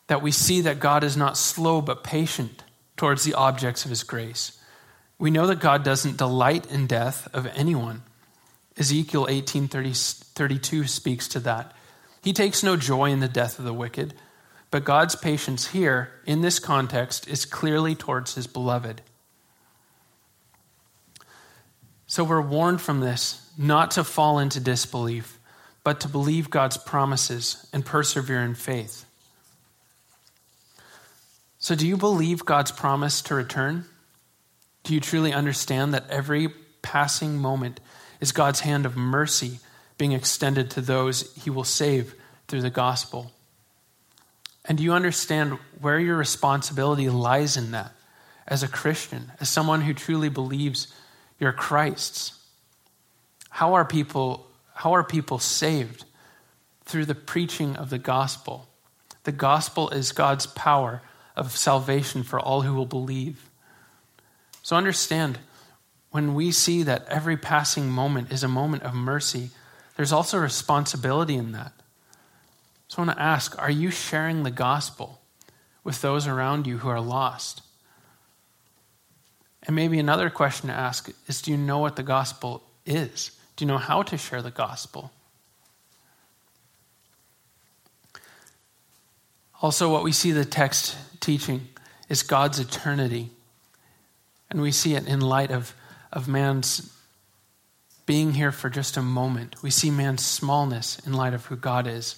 that 0.08 0.22
we 0.22 0.32
see 0.32 0.62
that 0.62 0.80
God 0.80 1.04
is 1.04 1.18
not 1.18 1.38
slow 1.38 1.82
but 1.82 2.02
patient 2.02 2.64
towards 2.96 3.26
the 3.26 3.34
objects 3.34 3.84
of 3.84 3.90
his 3.90 4.04
grace. 4.04 4.58
We 5.20 5.30
know 5.30 5.48
that 5.48 5.60
God 5.60 5.84
doesn't 5.84 6.16
delight 6.16 6.66
in 6.72 6.88
death 6.88 7.28
of 7.34 7.46
anyone. 7.48 8.04
Ezekiel 8.78 9.28
18:32 9.28 10.88
speaks 10.88 11.28
to 11.28 11.42
that. 11.42 11.76
He 12.24 12.32
takes 12.32 12.64
no 12.64 12.78
joy 12.78 13.12
in 13.12 13.20
the 13.20 13.28
death 13.28 13.60
of 13.60 13.66
the 13.66 13.74
wicked, 13.74 14.14
but 14.72 14.86
God's 14.86 15.18
patience 15.18 15.68
here, 15.68 16.22
in 16.26 16.40
this 16.40 16.60
context, 16.60 17.28
is 17.28 17.44
clearly 17.44 17.96
towards 17.96 18.36
his 18.36 18.48
beloved. 18.48 19.02
So 22.08 22.24
we're 22.24 22.40
warned 22.40 22.80
from 22.80 23.02
this 23.02 23.42
not 23.58 23.92
to 23.92 24.06
fall 24.06 24.40
into 24.40 24.62
disbelief, 24.62 25.38
but 25.84 26.00
to 26.02 26.08
believe 26.08 26.50
God's 26.50 26.78
promises 26.78 27.68
and 27.74 27.86
persevere 27.86 28.42
in 28.42 28.56
faith. 28.56 29.06
So, 31.60 31.76
do 31.76 31.88
you 31.88 31.98
believe 31.98 32.46
God's 32.46 32.72
promise 32.72 33.22
to 33.24 33.36
return? 33.36 33.86
Do 34.84 34.94
you 34.94 35.00
truly 35.00 35.34
understand 35.34 35.94
that 35.94 36.10
every 36.10 36.50
passing 36.82 37.38
moment 37.38 37.80
is 38.22 38.32
God's 38.32 38.60
hand 38.60 38.86
of 38.86 38.96
mercy 38.96 39.60
being 39.98 40.12
extended 40.12 40.70
to 40.72 40.82
those 40.82 41.34
he 41.36 41.50
will 41.50 41.64
save 41.64 42.14
through 42.48 42.62
the 42.62 42.70
gospel. 42.70 43.32
And 44.66 44.78
do 44.78 44.84
you 44.84 44.94
understand 44.94 45.58
where 45.82 46.00
your 46.00 46.18
responsibility 46.18 47.10
lies 47.10 47.58
in 47.58 47.72
that 47.72 47.92
as 48.48 48.64
a 48.64 48.68
Christian, 48.68 49.32
as 49.40 49.50
someone 49.50 49.82
who 49.82 49.94
truly 49.94 50.30
believes 50.30 50.94
you're 51.40 51.52
Christ's? 51.52 52.40
How 53.50 53.74
are 53.74 53.86
people, 53.86 54.48
how 54.74 54.94
are 54.94 55.04
people 55.04 55.40
saved? 55.40 56.06
Through 56.86 57.06
the 57.06 57.16
preaching 57.16 57.76
of 57.76 57.90
the 57.90 57.98
gospel. 57.98 58.68
The 59.24 59.32
gospel 59.32 59.90
is 59.90 60.12
God's 60.12 60.46
power 60.46 61.02
of 61.36 61.56
salvation 61.56 62.24
for 62.24 62.40
all 62.40 62.62
who 62.62 62.74
will 62.74 62.86
believe. 62.86 63.50
So 64.62 64.76
understand, 64.76 65.40
when 66.12 66.34
we 66.36 66.52
see 66.52 66.84
that 66.84 67.08
every 67.08 67.38
passing 67.38 67.90
moment 67.90 68.32
is 68.32 68.44
a 68.44 68.48
moment 68.48 68.84
of 68.84 68.94
mercy, 68.94 69.50
there's 69.96 70.12
also 70.12 70.38
responsibility 70.38 71.36
in 71.36 71.54
that. 71.54 71.74
So 72.88 73.02
I 73.02 73.06
want 73.06 73.18
to 73.18 73.24
ask 73.24 73.58
are 73.60 73.72
you 73.72 73.90
sharing 73.90 74.44
the 74.44 74.52
gospel 74.52 75.22
with 75.84 76.02
those 76.02 76.28
around 76.28 76.68
you 76.68 76.78
who 76.78 76.90
are 76.90 77.02
lost? 77.02 77.62
And 79.64 79.76
maybe 79.76 80.00
another 80.00 80.30
question 80.30 80.68
to 80.68 80.76
ask 80.76 81.10
is 81.28 81.42
do 81.42 81.52
you 81.52 81.58
know 81.58 81.80
what 81.80 81.96
the 81.96 82.04
gospel 82.04 82.64
is? 82.86 83.32
Do 83.56 83.66
you 83.66 83.68
know 83.68 83.78
how 83.78 84.02
to 84.04 84.18
share 84.18 84.42
the 84.42 84.52
gospel? 84.52 85.12
Also, 89.62 89.90
what 89.90 90.04
we 90.04 90.12
see 90.12 90.32
the 90.32 90.44
text 90.44 90.98
teaching 91.20 91.70
is 92.10 92.22
God's 92.22 92.60
eternity. 92.60 93.30
And 94.50 94.62
we 94.62 94.72
see 94.72 94.96
it 94.96 95.08
in 95.08 95.22
light 95.22 95.52
of, 95.52 95.74
of 96.12 96.28
man's 96.28 96.94
being 98.06 98.34
here 98.34 98.52
for 98.52 98.70
just 98.70 98.98
a 98.98 99.02
moment. 99.02 99.64
We 99.64 99.72
see 99.72 99.90
man's 99.90 100.26
smallness 100.26 101.00
in 101.06 101.14
light 101.14 101.34
of 101.34 101.46
who 101.46 101.56
God 101.56 101.88
is. 101.88 102.18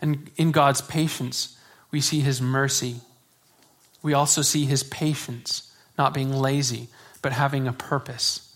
And 0.00 0.30
in 0.36 0.50
God's 0.50 0.80
patience, 0.80 1.58
we 1.90 2.00
see 2.00 2.20
his 2.20 2.40
mercy. 2.40 2.96
We 4.02 4.14
also 4.14 4.42
see 4.42 4.64
his 4.64 4.82
patience, 4.82 5.70
not 5.98 6.14
being 6.14 6.32
lazy, 6.32 6.88
but 7.20 7.32
having 7.32 7.68
a 7.68 7.72
purpose. 7.72 8.53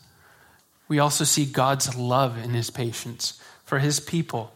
We 0.89 0.99
also 0.99 1.25
see 1.25 1.45
God's 1.45 1.95
love 1.95 2.43
in 2.43 2.51
his 2.55 2.71
patience 2.71 3.41
for 3.65 3.79
his 3.79 4.01
people, 4.01 4.53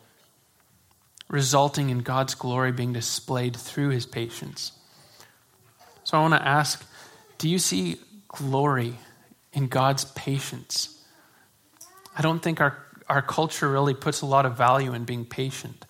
resulting 1.29 1.91
in 1.91 1.99
God's 1.99 2.35
glory 2.35 2.73
being 2.73 2.95
displayed 2.95 3.55
through 3.55 3.91
his 3.91 4.07
patience. 4.07 4.73
So 6.05 6.19
I 6.19 6.23
want 6.23 6.35
to 6.35 6.47
ask 6.47 6.85
do 7.39 7.49
you 7.49 7.59
see 7.59 7.97
glory 8.29 8.95
in 9.53 9.67
God's 9.67 10.05
patience? 10.05 11.03
I 12.17 12.23
don't 12.23 12.41
think 12.41 12.61
our, 12.61 12.79
our 13.09 13.21
culture 13.23 13.69
really 13.69 13.95
puts 13.95 14.21
a 14.21 14.27
lot 14.27 14.47
of 14.47 14.57
value 14.57 14.95
in 14.95 15.05
being 15.05 15.25
patient. 15.25 15.85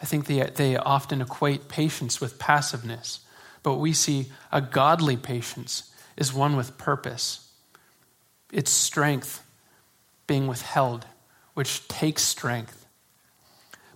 I 0.00 0.06
think 0.06 0.26
they, 0.26 0.40
they 0.42 0.76
often 0.76 1.20
equate 1.20 1.68
patience 1.68 2.20
with 2.20 2.38
passiveness, 2.38 3.20
but 3.62 3.74
we 3.74 3.92
see 3.92 4.32
a 4.50 4.62
godly 4.62 5.18
patience 5.18 5.94
is 6.16 6.32
one 6.32 6.56
with 6.56 6.78
purpose. 6.78 7.49
It's 8.52 8.70
strength 8.70 9.44
being 10.26 10.46
withheld, 10.46 11.06
which 11.54 11.86
takes 11.88 12.22
strength. 12.22 12.86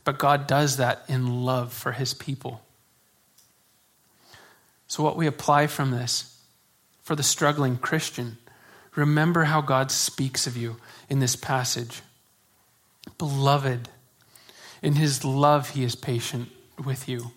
But 0.05 0.19
God 0.19 0.47
does 0.47 0.77
that 0.77 1.05
in 1.09 1.45
love 1.45 1.73
for 1.73 1.93
his 1.93 2.15
people. 2.15 2.61
So, 4.87 5.03
what 5.03 5.17
we 5.17 5.27
apply 5.27 5.67
from 5.67 5.91
this 5.91 6.39
for 7.03 7.17
the 7.17 7.23
struggling 7.23 7.79
Christian 7.79 8.39
Remember 8.95 9.45
how 9.45 9.61
God 9.61 9.91
speaks 9.91 10.47
of 10.47 10.57
you 10.57 10.77
in 11.09 11.19
this 11.19 11.37
passage. 11.37 12.03
Beloved, 13.19 13.89
in 14.83 14.95
his 14.95 15.25
love, 15.25 15.71
he 15.71 15.85
is 15.85 15.95
patient 15.95 16.51
with 16.83 17.09
you. 17.09 17.33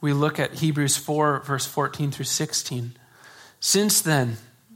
We 0.00 0.12
look 0.12 0.40
at 0.40 0.54
Hebrews 0.54 0.96
4, 0.96 1.40
verse 1.40 1.66
14 1.66 2.10
through 2.10 2.24
16. 2.24 2.96
Since 3.60 4.02
then, 4.02 4.38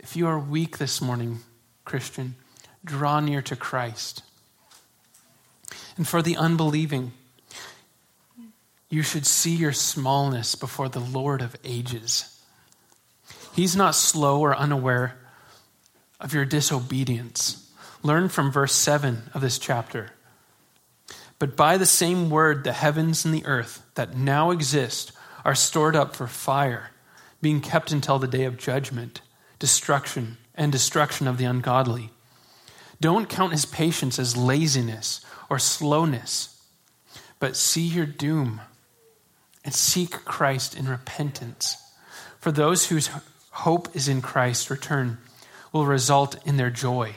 If 0.00 0.16
you 0.16 0.26
are 0.26 0.38
weak 0.38 0.78
this 0.78 1.00
morning, 1.00 1.40
Christian, 1.84 2.36
draw 2.84 3.20
near 3.20 3.42
to 3.42 3.56
Christ. 3.56 4.22
And 5.96 6.06
for 6.06 6.22
the 6.22 6.36
unbelieving, 6.36 7.12
you 8.88 9.02
should 9.02 9.26
see 9.26 9.54
your 9.54 9.72
smallness 9.72 10.54
before 10.54 10.88
the 10.88 11.00
Lord 11.00 11.42
of 11.42 11.56
ages. 11.64 12.40
He's 13.52 13.74
not 13.74 13.94
slow 13.94 14.40
or 14.40 14.56
unaware 14.56 15.18
of 16.20 16.32
your 16.32 16.44
disobedience. 16.44 17.70
Learn 18.02 18.28
from 18.28 18.52
verse 18.52 18.72
7 18.72 19.30
of 19.34 19.40
this 19.40 19.58
chapter. 19.58 20.12
But 21.38 21.56
by 21.56 21.76
the 21.76 21.86
same 21.86 22.30
word, 22.30 22.64
the 22.64 22.72
heavens 22.72 23.24
and 23.24 23.34
the 23.34 23.46
earth 23.46 23.84
that 23.94 24.16
now 24.16 24.52
exist 24.52 25.12
are 25.44 25.54
stored 25.54 25.96
up 25.96 26.14
for 26.14 26.26
fire, 26.26 26.90
being 27.42 27.60
kept 27.60 27.92
until 27.92 28.18
the 28.18 28.26
day 28.28 28.44
of 28.44 28.56
judgment, 28.56 29.20
destruction, 29.58 30.36
and 30.54 30.72
destruction 30.72 31.26
of 31.26 31.38
the 31.38 31.44
ungodly. 31.44 32.10
Don't 33.00 33.28
count 33.28 33.52
his 33.52 33.64
patience 33.64 34.18
as 34.18 34.36
laziness 34.36 35.24
or 35.48 35.58
slowness, 35.58 36.60
but 37.38 37.56
see 37.56 37.86
your 37.86 38.06
doom 38.06 38.60
and 39.64 39.74
seek 39.74 40.10
Christ 40.10 40.76
in 40.76 40.88
repentance. 40.88 41.76
For 42.40 42.50
those 42.50 42.86
whose 42.86 43.10
hope 43.50 43.94
is 43.94 44.08
in 44.08 44.22
Christ's 44.22 44.70
return 44.70 45.18
will 45.72 45.86
result 45.86 46.36
in 46.46 46.56
their 46.56 46.70
joy. 46.70 47.14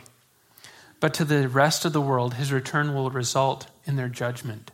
But 0.99 1.13
to 1.15 1.25
the 1.25 1.47
rest 1.47 1.85
of 1.85 1.93
the 1.93 2.01
world, 2.01 2.35
his 2.35 2.51
return 2.51 2.93
will 2.93 3.09
result 3.09 3.67
in 3.85 3.95
their 3.95 4.09
judgment. 4.09 4.71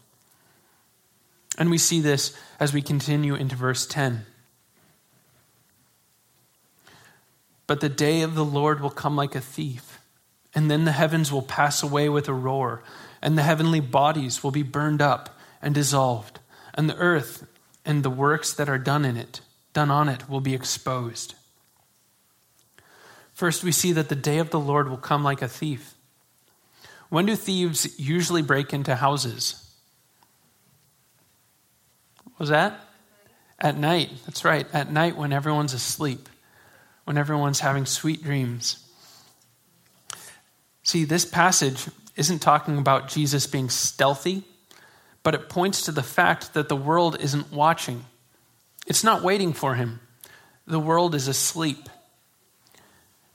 And 1.58 1.70
we 1.70 1.78
see 1.78 2.02
this 2.02 2.36
as 2.60 2.74
we 2.74 2.82
continue 2.82 3.36
into 3.36 3.56
verse 3.56 3.86
10. 3.88 4.26
But 7.68 7.82
the 7.82 7.90
day 7.90 8.22
of 8.22 8.34
the 8.34 8.46
Lord 8.46 8.80
will 8.80 8.90
come 8.90 9.16
like 9.16 9.36
a 9.36 9.42
thief, 9.42 10.00
and 10.56 10.72
then 10.72 10.86
the 10.86 10.94
heavens 10.94 11.32
will 11.32 11.42
pass 11.42 11.84
away 11.84 12.08
with 12.08 12.30
a 12.30 12.34
roar, 12.34 12.82
and 13.22 13.38
the 13.38 13.44
heavenly 13.44 13.82
bodies 13.82 14.42
will 14.42 14.52
be 14.52 14.64
burned 14.64 15.02
up 15.02 15.38
and 15.62 15.76
dissolved, 15.76 16.40
and 16.74 16.90
the 16.90 16.96
earth 16.96 17.46
and 17.86 18.04
the 18.04 18.10
works 18.10 18.54
that 18.54 18.70
are 18.70 18.78
done 18.78 19.06
in 19.06 19.18
it, 19.18 19.42
done 19.74 19.92
on 19.92 20.08
it, 20.08 20.30
will 20.30 20.42
be 20.42 20.54
exposed. 20.54 21.36
First, 23.34 23.64
we 23.64 23.72
see 23.72 23.92
that 23.92 24.10
the 24.10 24.16
day 24.16 24.40
of 24.40 24.50
the 24.50 24.60
Lord 24.60 24.90
will 24.90 24.98
come 24.98 25.24
like 25.24 25.42
a 25.42 25.48
thief. 25.48 25.94
When 27.10 27.26
do 27.26 27.36
thieves 27.36 28.00
usually 28.00 28.42
break 28.42 28.74
into 28.74 28.96
houses? 28.96 29.64
What 32.24 32.40
was 32.40 32.50
that? 32.50 32.80
At 33.60 33.78
night. 33.78 34.12
That's 34.26 34.44
right. 34.44 34.68
At 34.74 34.92
night 34.92 35.16
when 35.16 35.34
everyone's 35.34 35.74
asleep, 35.74 36.28
when 37.08 37.18
everyone's 37.18 37.62
having 37.62 37.86
sweet 37.86 38.22
dreams. 38.22 38.86
See, 40.84 41.06
this 41.06 41.24
passage 41.24 41.88
isn't 42.18 42.40
talking 42.40 42.78
about 42.78 43.08
Jesus 43.08 43.48
being 43.48 43.70
stealthy, 43.70 44.44
but 45.24 45.34
it 45.34 45.48
points 45.48 45.84
to 45.84 45.94
the 45.94 46.04
fact 46.04 46.54
that 46.54 46.68
the 46.68 46.76
world 46.76 47.16
isn't 47.22 47.50
watching. 47.50 48.04
It's 48.88 49.06
not 49.06 49.24
waiting 49.24 49.54
for 49.54 49.76
him. 49.76 50.02
The 50.66 50.82
world 50.82 51.16
is 51.16 51.30
asleep. 51.30 51.88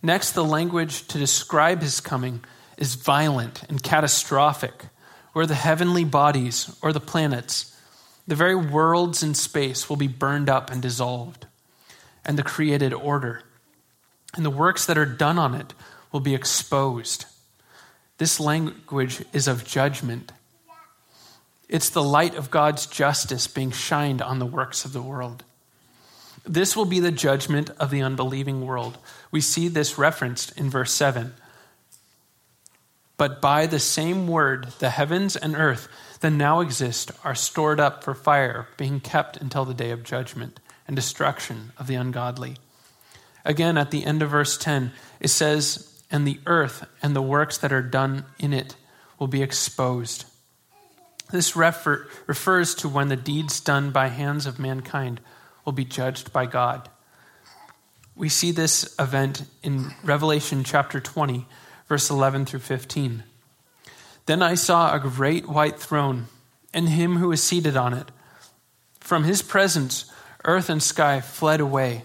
Next, 0.02 0.32
the 0.32 0.44
language 0.44 1.06
to 1.06 1.16
describe 1.16 1.80
his 1.80 2.02
coming 2.02 2.44
is 2.76 2.96
violent 2.96 3.62
and 3.70 3.82
catastrophic, 3.82 4.84
where 5.32 5.46
the 5.46 5.54
heavenly 5.54 6.04
bodies 6.04 6.76
or 6.82 6.92
the 6.92 7.00
planets, 7.00 7.74
the 8.26 8.36
very 8.36 8.54
worlds 8.54 9.22
in 9.22 9.32
space, 9.32 9.88
will 9.88 9.96
be 9.96 10.08
burned 10.08 10.50
up 10.50 10.70
and 10.70 10.82
dissolved, 10.82 11.46
and 12.22 12.38
the 12.38 12.42
created 12.42 12.92
order 12.92 13.44
and 14.34 14.44
the 14.44 14.50
works 14.50 14.86
that 14.86 14.98
are 14.98 15.06
done 15.06 15.38
on 15.38 15.54
it 15.54 15.74
will 16.10 16.20
be 16.20 16.34
exposed. 16.34 17.26
This 18.18 18.38
language 18.38 19.24
is 19.32 19.48
of 19.48 19.64
judgment. 19.64 20.32
It's 21.68 21.90
the 21.90 22.02
light 22.02 22.34
of 22.34 22.50
God's 22.50 22.86
justice 22.86 23.46
being 23.46 23.70
shined 23.70 24.20
on 24.20 24.38
the 24.38 24.46
works 24.46 24.84
of 24.84 24.92
the 24.92 25.02
world. 25.02 25.44
This 26.44 26.76
will 26.76 26.84
be 26.84 27.00
the 27.00 27.12
judgment 27.12 27.70
of 27.78 27.90
the 27.90 28.02
unbelieving 28.02 28.66
world. 28.66 28.98
We 29.30 29.40
see 29.40 29.68
this 29.68 29.96
referenced 29.96 30.56
in 30.58 30.70
verse 30.70 30.92
7. 30.92 31.34
But 33.16 33.40
by 33.40 33.66
the 33.66 33.78
same 33.78 34.26
word, 34.26 34.66
the 34.80 34.90
heavens 34.90 35.36
and 35.36 35.54
earth 35.54 35.88
that 36.20 36.30
now 36.30 36.60
exist 36.60 37.12
are 37.22 37.34
stored 37.34 37.78
up 37.78 38.02
for 38.02 38.14
fire, 38.14 38.68
being 38.76 38.98
kept 39.00 39.36
until 39.36 39.64
the 39.64 39.74
day 39.74 39.90
of 39.90 40.02
judgment 40.02 40.58
and 40.86 40.96
destruction 40.96 41.72
of 41.78 41.86
the 41.86 41.94
ungodly. 41.94 42.56
Again, 43.44 43.76
at 43.76 43.90
the 43.90 44.04
end 44.04 44.22
of 44.22 44.30
verse 44.30 44.56
10, 44.56 44.92
it 45.20 45.28
says, 45.28 46.02
And 46.10 46.26
the 46.26 46.40
earth 46.46 46.86
and 47.02 47.16
the 47.16 47.22
works 47.22 47.58
that 47.58 47.72
are 47.72 47.82
done 47.82 48.24
in 48.38 48.52
it 48.52 48.76
will 49.18 49.26
be 49.26 49.42
exposed. 49.42 50.24
This 51.30 51.56
refer- 51.56 52.08
refers 52.26 52.74
to 52.76 52.88
when 52.88 53.08
the 53.08 53.16
deeds 53.16 53.60
done 53.60 53.90
by 53.90 54.08
hands 54.08 54.46
of 54.46 54.58
mankind 54.58 55.20
will 55.64 55.72
be 55.72 55.84
judged 55.84 56.32
by 56.32 56.46
God. 56.46 56.88
We 58.14 58.28
see 58.28 58.52
this 58.52 58.94
event 58.98 59.44
in 59.62 59.92
Revelation 60.04 60.64
chapter 60.64 61.00
20, 61.00 61.46
verse 61.88 62.10
11 62.10 62.44
through 62.44 62.60
15. 62.60 63.24
Then 64.26 64.42
I 64.42 64.54
saw 64.54 64.94
a 64.94 65.00
great 65.00 65.48
white 65.48 65.78
throne, 65.80 66.26
and 66.74 66.88
him 66.88 67.16
who 67.16 67.28
was 67.28 67.42
seated 67.42 67.76
on 67.76 67.94
it. 67.94 68.10
From 69.00 69.24
his 69.24 69.42
presence, 69.42 70.10
earth 70.44 70.68
and 70.68 70.82
sky 70.82 71.20
fled 71.20 71.60
away 71.60 72.04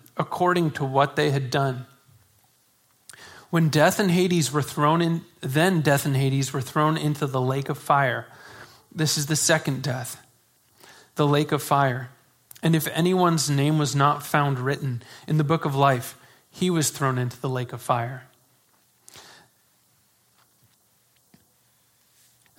according 0.21 0.69
to 0.69 0.85
what 0.85 1.15
they 1.15 1.31
had 1.31 1.49
done. 1.49 1.87
When 3.49 3.69
death 3.69 3.99
and 3.99 4.11
Hades 4.11 4.53
were 4.53 4.61
thrown 4.61 5.01
in, 5.01 5.21
then 5.41 5.81
death 5.81 6.05
and 6.05 6.15
Hades 6.15 6.53
were 6.53 6.61
thrown 6.61 6.95
into 6.95 7.25
the 7.25 7.41
lake 7.41 7.69
of 7.69 7.77
fire. 7.77 8.27
This 8.93 9.17
is 9.17 9.25
the 9.25 9.35
second 9.35 9.81
death, 9.81 10.21
the 11.15 11.25
lake 11.27 11.51
of 11.51 11.63
fire. 11.63 12.11
And 12.61 12.75
if 12.75 12.87
anyone's 12.89 13.49
name 13.49 13.79
was 13.79 13.95
not 13.95 14.23
found 14.23 14.59
written 14.59 15.01
in 15.27 15.37
the 15.37 15.43
book 15.43 15.65
of 15.65 15.75
life, 15.75 16.15
he 16.51 16.69
was 16.69 16.91
thrown 16.91 17.17
into 17.17 17.41
the 17.41 17.49
lake 17.49 17.73
of 17.73 17.81
fire. 17.81 18.27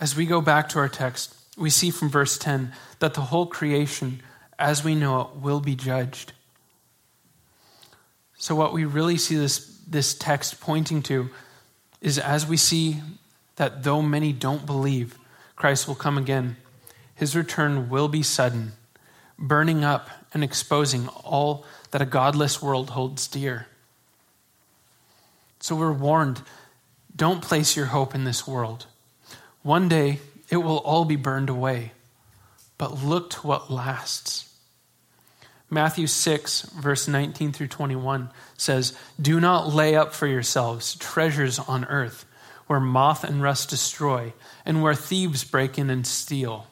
As 0.00 0.16
we 0.16 0.26
go 0.26 0.40
back 0.40 0.68
to 0.70 0.80
our 0.80 0.88
text, 0.88 1.36
we 1.56 1.70
see 1.70 1.92
from 1.92 2.08
verse 2.08 2.36
10 2.36 2.72
that 2.98 3.14
the 3.14 3.20
whole 3.20 3.46
creation, 3.46 4.20
as 4.58 4.82
we 4.82 4.96
know 4.96 5.20
it, 5.20 5.36
will 5.36 5.60
be 5.60 5.76
judged. 5.76 6.32
So, 8.42 8.56
what 8.56 8.72
we 8.72 8.84
really 8.84 9.18
see 9.18 9.36
this, 9.36 9.78
this 9.86 10.14
text 10.14 10.60
pointing 10.60 11.00
to 11.04 11.30
is 12.00 12.18
as 12.18 12.44
we 12.44 12.56
see 12.56 13.00
that 13.54 13.84
though 13.84 14.02
many 14.02 14.32
don't 14.32 14.66
believe 14.66 15.16
Christ 15.54 15.86
will 15.86 15.94
come 15.94 16.18
again, 16.18 16.56
his 17.14 17.36
return 17.36 17.88
will 17.88 18.08
be 18.08 18.24
sudden, 18.24 18.72
burning 19.38 19.84
up 19.84 20.10
and 20.34 20.42
exposing 20.42 21.06
all 21.22 21.64
that 21.92 22.02
a 22.02 22.04
godless 22.04 22.60
world 22.60 22.90
holds 22.90 23.28
dear. 23.28 23.68
So, 25.60 25.76
we're 25.76 25.92
warned 25.92 26.42
don't 27.14 27.42
place 27.42 27.76
your 27.76 27.86
hope 27.86 28.12
in 28.12 28.24
this 28.24 28.44
world. 28.44 28.86
One 29.62 29.88
day 29.88 30.18
it 30.48 30.56
will 30.56 30.78
all 30.78 31.04
be 31.04 31.14
burned 31.14 31.48
away, 31.48 31.92
but 32.76 33.04
look 33.04 33.30
to 33.30 33.46
what 33.46 33.70
lasts. 33.70 34.51
Matthew 35.72 36.06
6, 36.06 36.64
verse 36.82 37.08
19 37.08 37.52
through 37.52 37.68
21 37.68 38.28
says, 38.58 38.94
Do 39.18 39.40
not 39.40 39.72
lay 39.72 39.96
up 39.96 40.12
for 40.12 40.26
yourselves 40.26 40.96
treasures 40.96 41.58
on 41.58 41.86
earth, 41.86 42.26
where 42.66 42.78
moth 42.78 43.24
and 43.24 43.42
rust 43.42 43.70
destroy, 43.70 44.34
and 44.66 44.82
where 44.82 44.94
thieves 44.94 45.44
break 45.44 45.78
in 45.78 45.88
and 45.88 46.06
steal. 46.06 46.66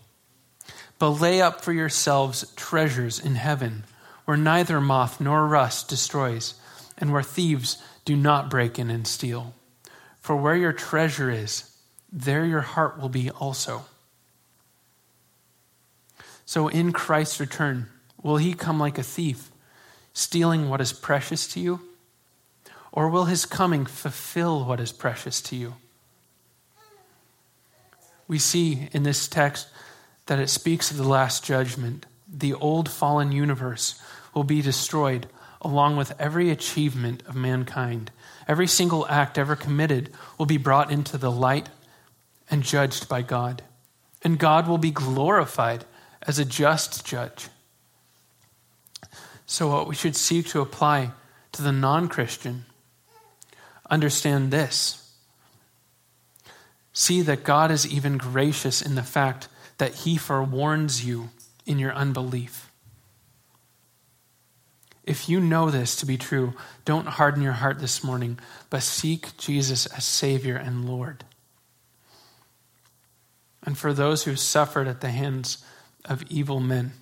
But 0.99 1.13
lay 1.13 1.41
up 1.41 1.63
for 1.63 1.73
yourselves 1.73 2.53
treasures 2.57 3.19
in 3.19 3.37
heaven, 3.37 3.85
where 4.27 4.37
neither 4.37 4.83
moth 4.83 5.19
nor 5.19 5.47
rust 5.47 5.89
destroys, 5.89 6.53
and 6.99 7.11
where 7.11 7.23
thieves 7.23 7.83
do 8.05 8.15
not 8.15 8.51
break 8.51 8.79
in 8.79 8.91
and 8.91 9.07
steal. 9.07 9.55
For 10.21 10.37
where 10.37 10.57
your 10.57 10.75
treasure 10.75 11.31
is, 11.31 11.75
there 12.13 12.45
your 12.45 12.61
heart 12.61 13.01
will 13.01 13.09
be 13.09 13.31
also. 13.31 13.87
So 16.45 16.69
in 16.69 16.93
Christ's 16.93 17.41
return, 17.41 17.89
Will 18.23 18.37
he 18.37 18.55
come 18.55 18.79
like 18.79 18.99
a 18.99 19.03
thief, 19.03 19.51
stealing 20.13 20.69
what 20.69 20.81
is 20.81 20.93
precious 20.93 21.47
to 21.49 21.61
you? 21.61 21.81
Or 22.93 23.09
will 23.09 23.27
his 23.27 23.47
coming 23.47 23.87
fulfill 23.87 24.65
what 24.65 24.81
is 24.81 24.93
precious 24.93 25.41
to 25.43 25.57
you? 25.57 25.75
We 28.27 28.39
see 28.39 28.89
in 28.93 29.03
this 29.03 29.29
text 29.29 29.69
that 30.27 30.39
it 30.39 30.49
speaks 30.49 30.91
of 30.91 30.97
the 30.97 31.09
last 31.09 31.45
judgment. 31.45 32.07
The 32.33 32.55
old 32.55 32.89
fallen 32.89 33.33
universe 33.33 34.01
will 34.35 34.45
be 34.45 34.63
destroyed 34.63 35.27
along 35.63 35.97
with 35.97 36.19
every 36.19 36.51
achievement 36.51 37.23
of 37.27 37.35
mankind, 37.35 38.11
Every 38.51 38.67
single 38.67 39.07
act 39.07 39.39
ever 39.39 39.55
committed 39.55 40.11
will 40.37 40.45
be 40.45 40.57
brought 40.57 40.91
into 40.91 41.17
the 41.17 41.31
light 41.31 41.69
and 42.51 42.65
judged 42.65 43.09
by 43.09 43.23
God. 43.23 43.63
And 44.23 44.41
God 44.41 44.67
will 44.67 44.77
be 44.77 44.91
glorified 44.91 45.85
as 46.27 46.41
a 46.41 46.45
just 46.45 47.07
judge. 47.07 47.47
So, 49.51 49.67
what 49.67 49.89
we 49.89 49.97
should 49.97 50.15
seek 50.15 50.47
to 50.51 50.61
apply 50.61 51.11
to 51.51 51.63
the 51.63 51.73
non 51.73 52.07
Christian, 52.07 52.67
understand 53.91 54.53
this. 54.53 55.13
See 56.93 57.21
that 57.23 57.43
God 57.43 57.73
is 57.73 57.85
even 57.85 58.17
gracious 58.17 58.81
in 58.81 58.95
the 58.95 59.03
fact 59.03 59.49
that 59.79 59.93
He 59.93 60.17
forewarns 60.17 61.05
you 61.05 61.31
in 61.67 61.81
your 61.81 61.93
unbelief. 61.93 62.71
If 65.03 65.29
you 65.29 65.41
know 65.41 65.69
this 65.69 65.97
to 65.97 66.07
be 66.07 66.17
true, 66.17 66.55
don't 66.85 67.09
harden 67.09 67.43
your 67.43 67.55
heart 67.55 67.81
this 67.81 68.05
morning, 68.05 68.39
but 68.71 68.85
seek 68.85 69.37
Jesus 69.37 69.87
as 69.87 70.05
Savior 70.05 70.55
and 70.55 70.89
Lord. 70.89 71.25
And 73.65 73.77
for 73.77 73.93
those 73.93 74.23
who 74.23 74.37
suffered 74.37 74.87
at 74.87 75.01
the 75.01 75.11
hands 75.11 75.59
of 76.05 76.23
evil 76.31 76.61
men, 76.61 76.93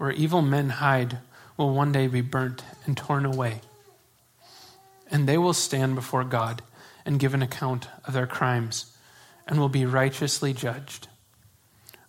where 0.00 0.12
evil 0.12 0.40
men 0.40 0.70
hide 0.70 1.18
will 1.58 1.74
one 1.74 1.92
day 1.92 2.06
be 2.06 2.22
burnt 2.22 2.64
and 2.86 2.96
torn 2.96 3.26
away. 3.26 3.60
And 5.10 5.28
they 5.28 5.36
will 5.36 5.52
stand 5.52 5.94
before 5.94 6.24
God 6.24 6.62
and 7.04 7.20
give 7.20 7.34
an 7.34 7.42
account 7.42 7.86
of 8.06 8.14
their 8.14 8.26
crimes 8.26 8.96
and 9.46 9.60
will 9.60 9.68
be 9.68 9.84
righteously 9.84 10.54
judged. 10.54 11.08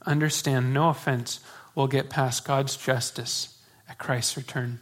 Understand, 0.06 0.74
no 0.74 0.88
offense 0.88 1.42
will 1.76 1.88
get 1.88 2.10
past 2.10 2.46
God's 2.46 2.78
justice 2.78 3.60
at 3.90 3.98
Christ's 3.98 4.38
return. 4.38 4.80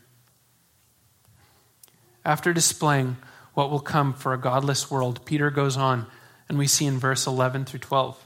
After 2.23 2.53
displaying 2.53 3.17
what 3.55 3.71
will 3.71 3.79
come 3.79 4.13
for 4.13 4.35
a 4.35 4.39
godless 4.39 4.91
world, 4.91 5.25
Peter 5.25 5.49
goes 5.49 5.77
on, 5.77 6.05
and 6.47 6.59
we 6.59 6.67
see 6.67 6.85
in 6.85 6.99
verse 6.99 7.25
11 7.25 7.65
through 7.65 7.79
12. 7.79 8.23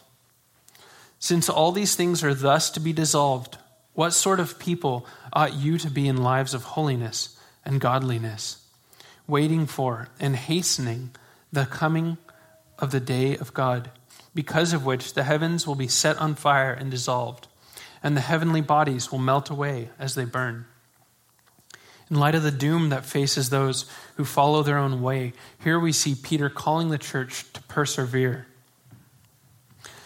Since 1.19 1.47
all 1.47 1.71
these 1.71 1.95
things 1.95 2.21
are 2.21 2.33
thus 2.33 2.69
to 2.71 2.81
be 2.81 2.91
dissolved, 2.91 3.59
what 3.93 4.11
sort 4.11 4.39
of 4.39 4.59
people 4.59 5.05
ought 5.31 5.53
you 5.53 5.77
to 5.77 5.89
be 5.89 6.07
in 6.07 6.17
lives 6.17 6.53
of 6.53 6.63
holiness 6.63 7.37
and 7.65 7.79
godliness, 7.79 8.65
waiting 9.27 9.65
for 9.65 10.09
and 10.19 10.35
hastening 10.35 11.11
the 11.51 11.65
coming 11.65 12.17
of 12.79 12.91
the 12.91 12.99
day 12.99 13.37
of 13.37 13.53
God, 13.53 13.91
because 14.33 14.73
of 14.73 14.85
which 14.85 15.13
the 15.13 15.23
heavens 15.23 15.67
will 15.67 15.75
be 15.75 15.87
set 15.87 16.17
on 16.17 16.35
fire 16.35 16.73
and 16.73 16.89
dissolved, 16.89 17.47
and 18.01 18.17
the 18.17 18.21
heavenly 18.21 18.61
bodies 18.61 19.11
will 19.11 19.19
melt 19.19 19.49
away 19.49 19.89
as 19.99 20.15
they 20.15 20.25
burn? 20.25 20.65
In 22.09 22.19
light 22.19 22.35
of 22.35 22.43
the 22.43 22.51
doom 22.51 22.89
that 22.89 23.05
faces 23.05 23.49
those 23.49 23.89
who 24.17 24.25
follow 24.25 24.61
their 24.61 24.77
own 24.77 25.01
way, 25.01 25.33
here 25.63 25.79
we 25.79 25.91
see 25.91 26.13
Peter 26.13 26.49
calling 26.49 26.89
the 26.89 26.97
church 26.97 27.51
to 27.53 27.61
persevere. 27.63 28.45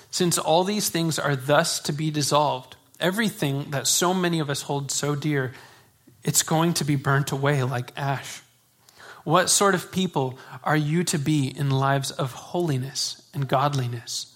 Since 0.09 0.37
all 0.37 0.63
these 0.63 0.89
things 0.89 1.19
are 1.19 1.35
thus 1.35 1.79
to 1.81 1.91
be 1.91 2.09
dissolved, 2.09 2.76
everything 2.99 3.71
that 3.71 3.87
so 3.87 4.13
many 4.13 4.39
of 4.39 4.49
us 4.49 4.63
hold 4.63 4.91
so 4.91 5.15
dear, 5.15 5.53
it's 6.23 6.43
going 6.43 6.73
to 6.75 6.83
be 6.83 6.95
burnt 6.95 7.31
away 7.31 7.63
like 7.63 7.91
ash. 7.95 8.41
What 9.23 9.49
sort 9.49 9.75
of 9.75 9.91
people 9.91 10.39
are 10.63 10.77
you 10.77 11.03
to 11.05 11.17
be 11.17 11.47
in 11.47 11.69
lives 11.69 12.11
of 12.11 12.31
holiness 12.31 13.21
and 13.33 13.47
godliness? 13.47 14.33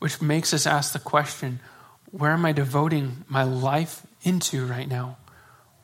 Which 0.00 0.20
makes 0.20 0.52
us 0.52 0.66
ask 0.66 0.92
the 0.92 0.98
question 0.98 1.60
where 2.10 2.32
am 2.32 2.44
I 2.44 2.52
devoting 2.52 3.24
my 3.28 3.44
life 3.44 4.04
into 4.22 4.66
right 4.66 4.88
now? 4.88 5.18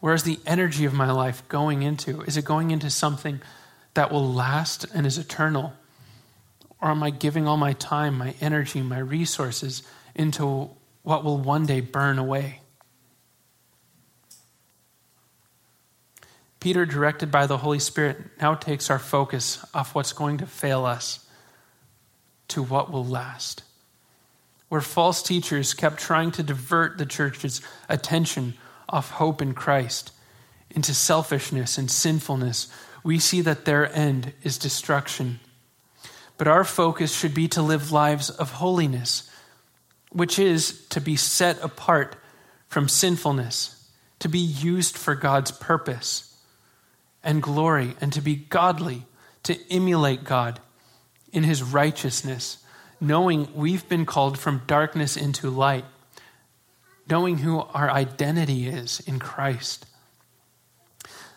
Where's 0.01 0.25
the 0.25 0.41
energy 0.47 0.85
of 0.85 0.93
my 0.93 1.11
life 1.11 1.47
going 1.49 1.83
into? 1.83 2.23
Is 2.23 2.37
it 2.37 2.45
going 2.45 2.71
into 2.71 2.91
something 2.91 3.41
that 3.95 4.11
will 4.11 4.33
last 4.33 4.87
and 4.93 5.07
is 5.07 5.19
eternal? 5.19 5.73
Or 6.81 6.91
am 6.91 7.03
I 7.03 7.11
giving 7.11 7.47
all 7.47 7.57
my 7.57 7.73
time, 7.75 8.19
my 8.19 8.35
energy, 8.41 8.83
my 8.83 8.99
resources 8.99 9.83
into 10.17 10.71
what 11.03 11.23
will 11.23 11.39
one 11.39 11.67
day 11.67 11.81
burn 11.81 12.19
away? 12.19 12.61
Peter, 16.59 16.85
directed 16.85 17.31
by 17.31 17.47
the 17.47 17.59
Holy 17.59 17.79
Spirit, 17.79 18.17
now 18.41 18.55
takes 18.55 18.91
our 18.91 18.99
focus 18.99 19.65
off 19.73 19.95
what's 19.95 20.13
going 20.13 20.39
to 20.39 20.47
fail 20.47 20.85
us 20.85 21.25
to 22.49 22.61
what 22.61 22.91
will 22.91 23.05
last. 23.05 23.63
Where 24.69 24.81
false 24.81 25.23
teachers 25.23 25.75
kept 25.75 26.01
trying 26.01 26.33
to 26.33 26.43
divert 26.43 26.99
the 26.99 27.07
church's 27.07 27.61
attention 27.89 28.55
off 28.89 29.11
hope 29.11 29.41
in 29.41 29.55
Christ 29.55 30.11
into 30.71 30.93
selfishness 30.93 31.79
and 31.79 31.89
sinfulness, 31.89 32.67
we 33.05 33.21
see 33.21 33.43
that 33.43 33.65
their 33.65 33.95
end 33.95 34.33
is 34.43 34.59
destruction. 34.59 35.39
But 36.37 36.49
our 36.49 36.65
focus 36.65 37.17
should 37.17 37.35
be 37.35 37.47
to 37.49 37.63
live 37.63 37.93
lives 37.93 38.29
of 38.29 38.53
holiness, 38.53 39.31
which 40.11 40.39
is 40.39 40.87
to 40.89 41.01
be 41.01 41.17
set 41.17 41.63
apart 41.63 42.17
from 42.69 42.89
sinfulness, 42.89 43.91
to 44.19 44.29
be 44.29 44.39
used 44.39 44.97
for 44.97 45.15
God's 45.15 45.51
purpose 45.51 46.37
and 47.23 47.43
glory, 47.43 47.97
and 48.01 48.13
to 48.13 48.21
be 48.21 48.37
godly, 48.37 49.05
to 49.43 49.59
emulate 49.71 50.25
God 50.25 50.61
in 51.33 51.43
his 51.43 51.63
righteousness, 51.63 52.59
knowing 53.01 53.49
we've 53.55 53.89
been 53.89 54.07
called 54.07 54.39
from 54.39 54.63
darkness 54.67 55.17
into 55.17 55.51
light 55.51 55.85
knowing 57.09 57.39
who 57.39 57.61
our 57.61 57.91
identity 57.91 58.67
is 58.67 59.01
in 59.01 59.19
Christ. 59.19 59.87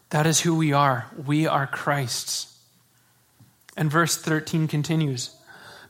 That 0.10 0.26
is 0.26 0.42
who 0.42 0.56
we 0.56 0.74
are. 0.74 1.08
We 1.26 1.46
are 1.46 1.68
Christ's. 1.68 2.58
And 3.78 3.92
verse 3.92 4.18
13 4.18 4.68
continues 4.68 5.36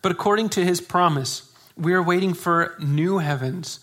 But 0.01 0.11
according 0.11 0.49
to 0.49 0.65
his 0.65 0.81
promise, 0.81 1.48
we 1.79 1.93
are 1.93 2.03
waiting 2.03 2.33
for 2.33 2.75
new 2.79 3.19
heavens 3.19 3.79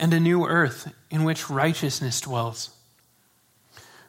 and 0.00 0.12
a 0.12 0.20
new 0.20 0.44
earth 0.44 0.92
in 1.10 1.22
which 1.24 1.48
righteousness 1.48 2.20
dwells. 2.20 2.70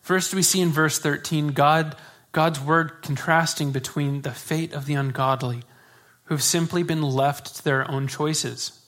First, 0.02 0.34
we 0.34 0.42
see 0.42 0.60
in 0.60 0.70
verse 0.70 1.00
13 1.00 1.50
God, 1.50 1.96
God's 2.32 2.60
word 2.60 3.04
contrasting 3.04 3.72
between 3.72 4.24
the 4.24 4.32
fate 4.32 4.74
of 4.74 4.86
the 4.86 4.96
ungodly 4.96 5.62
who 6.26 6.34
have 6.34 6.44
simply 6.44 6.82
been 6.82 7.04
left 7.04 7.58
to 7.58 7.64
their 7.64 7.90
own 7.90 8.08
choices 8.08 8.82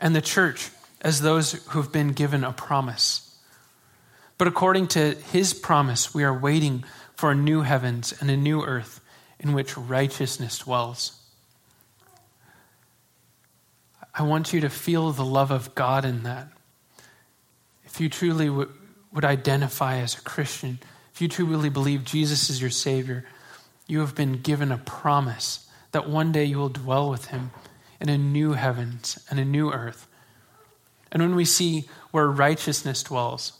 and 0.00 0.16
the 0.16 0.22
church 0.22 0.70
as 1.02 1.20
those 1.20 1.52
who've 1.68 1.92
been 1.92 2.12
given 2.12 2.44
a 2.44 2.52
promise. 2.52 3.38
But 4.38 4.48
according 4.48 4.88
to 4.88 5.14
his 5.14 5.52
promise, 5.52 6.14
we 6.14 6.24
are 6.24 6.36
waiting 6.36 6.84
for 7.14 7.30
a 7.32 7.36
new 7.36 7.62
heavens 7.62 8.14
and 8.20 8.30
a 8.30 8.36
new 8.36 8.62
earth 8.62 9.00
in 9.38 9.52
which 9.52 9.76
righteousness 9.76 10.58
dwells. 10.58 11.20
I 14.18 14.22
want 14.22 14.52
you 14.52 14.60
to 14.60 14.68
feel 14.68 15.12
the 15.12 15.24
love 15.24 15.50
of 15.50 15.74
God 15.74 16.04
in 16.04 16.24
that. 16.24 16.48
If 17.84 18.00
you 18.00 18.08
truly 18.08 18.46
w- 18.46 18.72
would 19.12 19.24
identify 19.24 19.98
as 19.98 20.18
a 20.18 20.20
Christian, 20.20 20.80
if 21.14 21.22
you 21.22 21.28
truly 21.28 21.70
believe 21.70 22.04
Jesus 22.04 22.50
is 22.50 22.60
your 22.60 22.70
Savior, 22.70 23.24
you 23.86 24.00
have 24.00 24.14
been 24.14 24.42
given 24.42 24.70
a 24.70 24.78
promise 24.78 25.66
that 25.92 26.08
one 26.08 26.32
day 26.32 26.44
you 26.44 26.58
will 26.58 26.68
dwell 26.68 27.08
with 27.08 27.26
Him 27.26 27.52
in 28.00 28.08
a 28.08 28.18
new 28.18 28.52
heavens 28.52 29.24
and 29.30 29.40
a 29.40 29.44
new 29.44 29.72
earth 29.72 30.08
and 31.10 31.22
when 31.22 31.34
we 31.34 31.44
see 31.44 31.88
where 32.10 32.28
righteousness 32.28 33.02
dwells, 33.02 33.52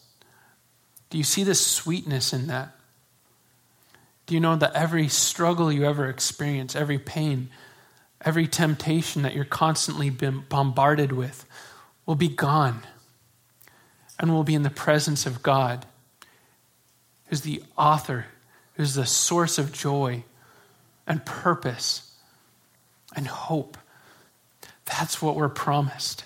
do 1.11 1.19
you 1.19 1.25
see 1.25 1.45
the 1.45 1.55
sweetness 1.55 2.33
in 2.33 2.49
that? 2.49 2.75
Do 4.27 4.35
you 4.35 4.41
know 4.41 4.57
that 4.57 4.75
every 4.75 5.09
struggle 5.09 5.73
you 5.73 5.87
ever 5.87 6.09
experience, 6.09 6.77
every 6.77 6.99
pain, 6.99 7.49
every 8.21 8.47
temptation 8.47 9.23
that 9.23 9.35
you're 9.35 9.45
constantly 9.45 10.11
bombarded 10.11 11.13
with 11.13 11.45
will 12.07 12.15
be 12.15 12.29
gone 12.29 12.81
and 14.19 14.33
will 14.33 14.45
be 14.45 14.55
in 14.55 14.63
the 14.63 14.71
presence 14.71 15.27
of 15.27 15.43
God, 15.43 15.87
who's 17.27 17.43
the 17.43 17.63
author, 17.77 18.27
who's 18.75 18.95
the 18.95 19.07
source 19.07 19.59
of 19.59 19.73
joy 19.73 20.25
and 21.07 21.25
purpose 21.25 22.13
and 23.15 23.27
hope? 23.29 23.77
That's 24.85 25.23
what 25.23 25.37
we're 25.37 25.49
promised. 25.49 26.25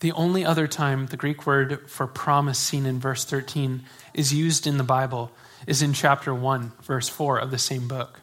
The 0.00 0.12
only 0.12 0.44
other 0.44 0.66
time 0.66 1.06
the 1.06 1.16
Greek 1.16 1.46
word 1.46 1.88
for 1.88 2.06
promise 2.06 2.58
seen 2.58 2.84
in 2.84 3.00
verse 3.00 3.24
13 3.24 3.82
is 4.12 4.34
used 4.34 4.66
in 4.66 4.76
the 4.76 4.84
Bible 4.84 5.32
is 5.66 5.80
in 5.80 5.94
chapter 5.94 6.34
1, 6.34 6.72
verse 6.82 7.08
4 7.08 7.38
of 7.38 7.50
the 7.50 7.58
same 7.58 7.88
book. 7.88 8.20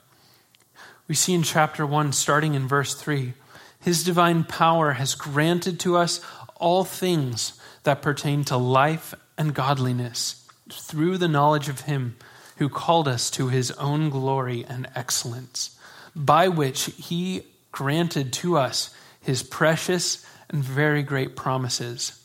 We 1.12 1.16
see 1.16 1.34
in 1.34 1.44
chapter 1.44 1.86
1, 1.86 2.14
starting 2.14 2.54
in 2.54 2.70
verse 2.70 2.94
3, 2.94 3.34
His 3.82 4.06
divine 4.06 4.46
power 4.46 4.94
has 4.94 5.14
granted 5.14 5.78
to 5.82 5.98
us 5.98 6.22
all 6.56 6.86
things 6.86 7.60
that 7.84 8.02
pertain 8.02 8.46
to 8.46 8.56
life 8.56 9.14
and 9.38 9.54
godliness 9.54 10.48
through 10.72 11.18
the 11.18 11.28
knowledge 11.28 11.68
of 11.68 11.82
Him 11.82 12.16
who 12.60 12.70
called 12.70 13.10
us 13.10 13.30
to 13.32 13.50
His 13.50 13.72
own 13.72 14.10
glory 14.10 14.64
and 14.66 14.88
excellence, 14.96 15.78
by 16.16 16.48
which 16.48 16.86
He 16.86 17.44
granted 17.74 18.32
to 18.32 18.58
us 18.58 18.96
His 19.20 19.44
precious 19.44 20.26
and 20.50 20.64
very 20.64 21.04
great 21.04 21.36
promises, 21.36 22.24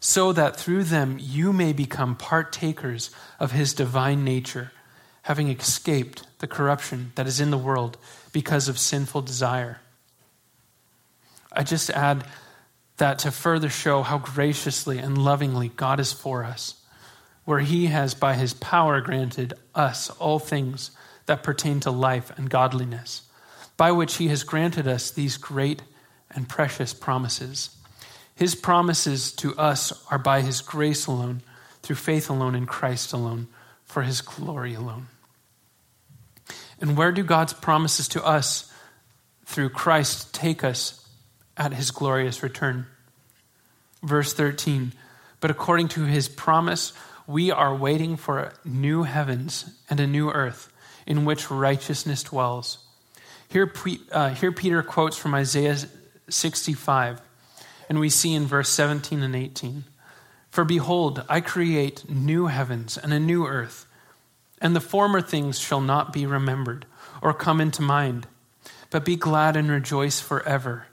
so 0.00 0.32
that 0.32 0.56
through 0.56 0.82
them 0.82 1.16
you 1.20 1.52
may 1.52 1.72
become 1.72 2.16
partakers 2.16 3.12
of 3.38 3.52
his 3.52 3.72
divine 3.72 4.24
nature, 4.24 4.72
having 5.22 5.48
escaped 5.48 6.26
the 6.38 6.46
corruption 6.46 7.12
that 7.14 7.26
is 7.26 7.40
in 7.40 7.50
the 7.50 7.58
world 7.58 7.98
because 8.32 8.68
of 8.68 8.78
sinful 8.78 9.22
desire. 9.22 9.80
I 11.52 11.62
just 11.62 11.90
add 11.90 12.24
that 12.96 13.18
to 13.20 13.30
further 13.30 13.68
show 13.68 14.02
how 14.02 14.18
graciously 14.18 14.98
and 14.98 15.18
lovingly 15.18 15.68
God 15.68 16.00
is 16.00 16.12
for 16.12 16.44
us, 16.44 16.80
where 17.44 17.60
he 17.60 17.86
has 17.86 18.14
by 18.14 18.34
his 18.34 18.54
power 18.54 19.00
granted 19.00 19.54
us 19.74 20.10
all 20.10 20.38
things 20.38 20.90
that 21.26 21.42
pertain 21.42 21.80
to 21.80 21.90
life 21.90 22.30
and 22.36 22.50
godliness, 22.50 23.22
by 23.76 23.92
which 23.92 24.16
he 24.16 24.28
has 24.28 24.42
granted 24.42 24.86
us 24.86 25.10
these 25.10 25.36
great 25.36 25.82
and 26.30 26.48
precious 26.48 26.94
promises 26.94 27.76
his 28.40 28.54
promises 28.54 29.32
to 29.32 29.54
us 29.58 29.92
are 30.10 30.16
by 30.16 30.40
His 30.40 30.62
grace 30.62 31.06
alone, 31.06 31.42
through 31.82 31.96
faith 31.96 32.30
alone 32.30 32.54
in 32.54 32.64
Christ 32.64 33.12
alone, 33.12 33.48
for 33.90 34.02
His 34.02 34.20
glory 34.20 34.74
alone. 34.74 35.08
And 36.80 36.96
where 36.96 37.12
do 37.12 37.22
God's 37.22 37.52
promises 37.52 38.08
to 38.08 38.24
us 38.24 38.72
through 39.44 39.70
Christ 39.70 40.32
take 40.32 40.64
us 40.64 41.06
at 41.56 41.74
His 41.74 41.90
glorious 41.90 42.42
return? 42.42 42.86
Verse 44.02 44.32
13 44.32 44.92
But 45.40 45.50
according 45.50 45.88
to 45.88 46.04
His 46.04 46.28
promise, 46.28 46.92
we 47.26 47.50
are 47.50 47.74
waiting 47.74 48.16
for 48.16 48.52
new 48.64 49.02
heavens 49.02 49.78
and 49.88 50.00
a 50.00 50.06
new 50.06 50.30
earth 50.30 50.72
in 51.06 51.24
which 51.24 51.50
righteousness 51.50 52.22
dwells. 52.22 52.78
Here, 53.48 53.72
uh, 54.12 54.30
here 54.30 54.52
Peter 54.52 54.82
quotes 54.82 55.16
from 55.16 55.34
Isaiah 55.34 55.76
65 56.28 57.20
and 57.90 57.98
we 57.98 58.08
see 58.08 58.34
in 58.34 58.46
verse 58.46 58.68
17 58.68 59.20
and 59.20 59.34
18 59.34 59.84
For 60.50 60.64
behold, 60.64 61.24
I 61.28 61.40
create 61.40 62.08
new 62.10 62.46
heavens 62.46 62.98
and 62.98 63.12
a 63.12 63.20
new 63.20 63.46
earth, 63.46 63.86
and 64.60 64.74
the 64.74 64.80
former 64.80 65.20
things 65.20 65.58
shall 65.58 65.80
not 65.80 66.12
be 66.12 66.26
remembered 66.26 66.86
or 67.22 67.32
come 67.32 67.60
into 67.60 67.82
mind. 67.82 68.26
But 68.90 69.04
be 69.04 69.14
glad 69.14 69.56
and 69.56 69.70
rejoice 69.70 70.20
forever 70.20 70.86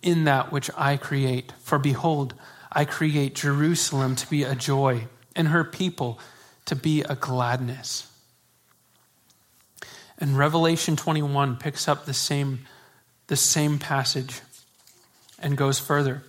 in 0.00 0.24
that 0.24 0.52
which 0.52 0.70
I 0.76 0.96
create. 0.96 1.52
For 1.60 1.78
behold, 1.78 2.34
I 2.70 2.84
create 2.84 3.34
Jerusalem 3.34 4.14
to 4.16 4.30
be 4.30 4.44
a 4.44 4.54
joy, 4.54 5.08
and 5.34 5.48
her 5.48 5.64
people 5.64 6.20
to 6.66 6.76
be 6.76 7.02
a 7.02 7.16
gladness. 7.16 8.08
And 10.18 10.38
Revelation 10.38 10.94
21 10.94 11.56
picks 11.56 11.88
up 11.88 12.04
the 12.04 12.14
same, 12.14 12.60
the 13.26 13.36
same 13.36 13.80
passage 13.80 14.40
and 15.38 15.56
goes 15.56 15.80
further 15.80 16.22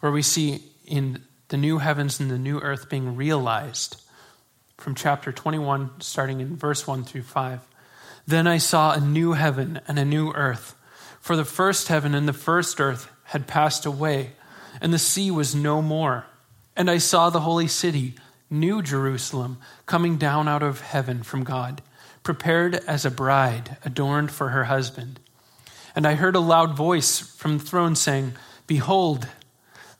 where 0.00 0.10
we 0.10 0.22
see 0.22 0.64
in 0.84 1.22
the 1.48 1.56
new 1.56 1.78
heavens 1.78 2.18
and 2.20 2.30
the 2.30 2.38
new 2.38 2.58
earth 2.60 2.88
being 2.88 3.16
realized 3.16 4.00
from 4.78 4.94
chapter 4.94 5.32
21, 5.32 6.00
starting 6.00 6.40
in 6.40 6.56
verse 6.56 6.86
1 6.86 7.04
through 7.04 7.22
5. 7.22 7.60
Then 8.26 8.46
I 8.46 8.58
saw 8.58 8.92
a 8.92 9.00
new 9.00 9.32
heaven 9.32 9.80
and 9.86 9.98
a 9.98 10.04
new 10.04 10.32
earth, 10.32 10.74
for 11.20 11.36
the 11.36 11.44
first 11.44 11.88
heaven 11.88 12.14
and 12.14 12.28
the 12.28 12.32
first 12.32 12.80
earth 12.80 13.10
had 13.24 13.46
passed 13.46 13.86
away, 13.86 14.32
and 14.80 14.92
the 14.92 14.98
sea 14.98 15.30
was 15.30 15.54
no 15.54 15.80
more. 15.80 16.26
And 16.76 16.90
I 16.90 16.98
saw 16.98 17.30
the 17.30 17.40
holy 17.40 17.68
city, 17.68 18.14
New 18.50 18.82
Jerusalem, 18.82 19.58
coming 19.86 20.18
down 20.18 20.48
out 20.48 20.62
of 20.62 20.80
heaven 20.80 21.22
from 21.22 21.44
God, 21.44 21.82
prepared 22.22 22.74
as 22.86 23.04
a 23.04 23.10
bride 23.10 23.76
adorned 23.84 24.30
for 24.30 24.50
her 24.50 24.64
husband. 24.64 25.20
And 25.94 26.06
I 26.06 26.14
heard 26.14 26.36
a 26.36 26.40
loud 26.40 26.76
voice 26.76 27.20
from 27.20 27.58
the 27.58 27.64
throne 27.64 27.96
saying, 27.96 28.34
Behold, 28.66 29.28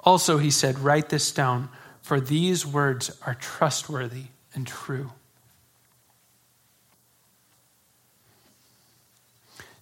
Also, 0.00 0.38
he 0.38 0.50
said, 0.50 0.78
Write 0.78 1.08
this 1.08 1.32
down, 1.32 1.68
for 2.00 2.20
these 2.20 2.64
words 2.64 3.16
are 3.26 3.34
trustworthy 3.34 4.24
and 4.54 4.66
true. 4.66 5.12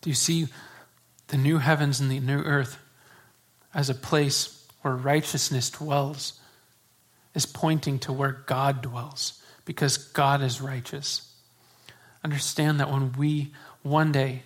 Do 0.01 0.11
you 0.11 0.15
see 0.15 0.49
the 1.29 1.37
new 1.37 1.59
heavens 1.59 2.01
and 2.01 2.11
the 2.11 2.21
new 2.21 2.39
earth 2.39 2.79
as 3.75 3.91
a 3.91 3.95
place 3.95 4.67
where 4.83 4.95
righteousness 4.95 5.71
dwells? 5.71 6.41
Is 7.35 7.45
pointing 7.45 7.99
to 7.99 8.15
where 8.15 8.45
God 8.47 8.81
dwells 8.81 9.43
because 9.67 9.99
God 9.99 10.41
is 10.41 10.63
righteous. 10.63 11.35
Understand 12.25 12.81
that 12.81 12.91
when 12.91 13.13
we 13.13 13.53
one 13.83 14.11
day, 14.11 14.45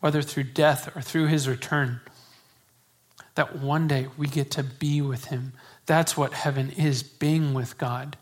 whether 0.00 0.20
through 0.20 0.44
death 0.44 0.94
or 0.96 1.00
through 1.00 1.26
his 1.26 1.48
return, 1.48 2.00
that 3.34 3.58
one 3.58 3.88
day 3.88 4.08
we 4.16 4.26
get 4.26 4.50
to 4.52 4.62
be 4.62 5.00
with 5.00 5.26
Him. 5.26 5.52
That's 5.86 6.16
what 6.16 6.32
heaven 6.32 6.70
is 6.70 7.02
being 7.02 7.54
with 7.54 7.78
God. 7.78 8.16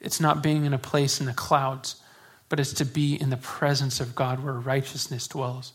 It's 0.00 0.20
not 0.20 0.42
being 0.42 0.64
in 0.64 0.72
a 0.72 0.78
place 0.78 1.20
in 1.20 1.26
the 1.26 1.32
clouds, 1.32 1.96
but 2.48 2.60
it's 2.60 2.72
to 2.74 2.84
be 2.84 3.20
in 3.20 3.30
the 3.30 3.36
presence 3.36 4.00
of 4.00 4.14
God 4.14 4.42
where 4.44 4.54
righteousness 4.54 5.26
dwells, 5.26 5.72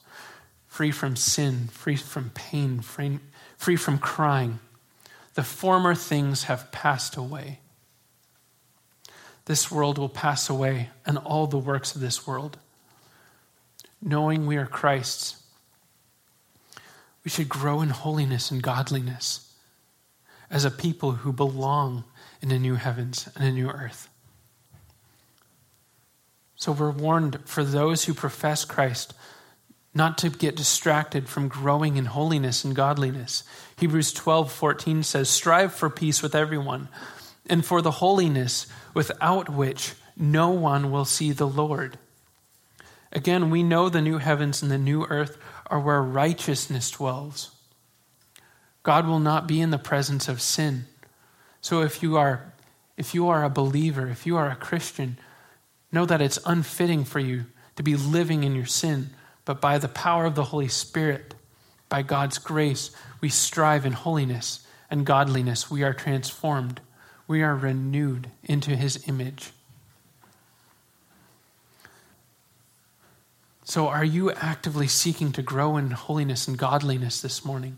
free 0.68 0.92
from 0.92 1.16
sin, 1.16 1.68
free 1.68 1.98
from 1.98 2.30
pain, 2.30 2.80
free, 2.82 3.20
free 3.58 3.76
from 3.76 3.98
crying. 3.98 4.60
The 5.34 5.44
former 5.44 5.96
things 5.96 6.44
have 6.44 6.72
passed 6.72 7.18
away. 7.18 7.60
This 9.46 9.72
world 9.72 9.98
will 9.98 10.10
pass 10.10 10.50
away, 10.50 10.90
and 11.06 11.18
all 11.18 11.48
the 11.48 11.58
works 11.58 11.96
of 11.96 12.02
this 12.02 12.26
world. 12.28 12.58
Knowing 14.02 14.46
we 14.46 14.56
are 14.56 14.66
Christ's, 14.66 15.41
we 17.24 17.30
should 17.30 17.50
grow 17.50 17.82
in 17.82 17.90
holiness 17.90 18.52
and 18.52 18.62
godliness 18.62 19.54
as 20.50 20.66
a 20.66 20.72
people 20.72 21.12
who 21.14 21.32
belong 21.32 22.04
in 22.42 22.52
a 22.52 22.60
new 22.60 22.76
heavens 22.76 23.30
and 23.36 23.46
a 23.46 23.52
new 23.52 23.70
earth. 23.70 24.10
So 26.56 26.72
we're 26.72 26.92
warned 26.92 27.40
for 27.46 27.64
those 27.64 28.06
who 28.06 28.14
profess 28.14 28.66
Christ 28.66 29.14
not 29.94 30.18
to 30.20 30.30
get 30.30 30.56
distracted 30.56 31.28
from 31.28 31.48
growing 31.48 31.98
in 31.98 32.06
holiness 32.06 32.64
and 32.64 32.76
godliness. 32.76 33.44
Hebrews 33.78 34.14
12:14 34.14 35.04
says, 35.04 35.30
"Strive 35.30 35.74
for 35.74 35.90
peace 35.90 36.22
with 36.22 36.36
everyone 36.36 36.88
and 37.50 37.66
for 37.66 37.82
the 37.82 37.92
holiness 37.92 38.68
without 38.94 39.50
which 39.50 39.94
no 40.16 40.50
one 40.50 40.92
will 40.92 41.06
see 41.06 41.32
the 41.32 41.48
Lord." 41.48 41.98
Again, 43.12 43.50
we 43.50 43.64
know 43.64 43.90
the 43.90 44.02
new 44.02 44.20
heavens 44.20 44.62
and 44.62 44.72
the 44.72 44.78
new 44.78 45.06
earth 45.06 45.38
are 45.72 45.80
where 45.80 46.04
righteousness 46.04 46.92
dwells. 46.92 47.56
God 48.84 49.08
will 49.08 49.20
not 49.20 49.48
be 49.48 49.62
in 49.62 49.72
the 49.72 49.78
presence 49.78 50.28
of 50.28 50.42
sin. 50.42 50.86
So 51.62 51.82
if 51.82 52.04
you 52.04 52.18
are 52.18 52.54
if 52.98 53.16
you 53.16 53.30
are 53.30 53.44
a 53.44 53.50
believer, 53.50 54.08
if 54.08 54.28
you 54.28 54.38
are 54.38 54.52
a 54.52 54.56
Christian, 54.56 55.18
know 55.92 56.06
that 56.06 56.22
it's 56.22 56.38
unfitting 56.46 57.06
for 57.06 57.20
you 57.20 57.46
to 57.76 57.82
be 57.82 57.96
living 57.96 58.44
in 58.44 58.54
your 58.54 58.66
sin, 58.66 59.12
but 59.44 59.60
by 59.60 59.80
the 59.80 59.88
power 59.88 60.26
of 60.26 60.36
the 60.36 60.44
Holy 60.44 60.68
Spirit, 60.68 61.34
by 61.90 62.04
God's 62.04 62.38
grace, 62.38 62.92
we 63.20 63.30
strive 63.30 63.86
in 63.86 63.94
holiness 63.94 64.68
and 64.90 65.06
godliness. 65.06 65.72
We 65.72 65.84
are 65.84 65.94
transformed. 65.94 66.80
We 67.28 67.42
are 67.42 67.56
renewed 67.56 68.30
into 68.44 68.76
his 68.76 69.08
image. 69.08 69.52
So, 73.64 73.88
are 73.88 74.04
you 74.04 74.32
actively 74.32 74.88
seeking 74.88 75.32
to 75.34 75.42
grow 75.42 75.78
in 75.78 75.92
holiness 75.92 76.48
and 76.48 76.58
godliness 76.58 77.22
this 77.22 77.46
morning? 77.46 77.78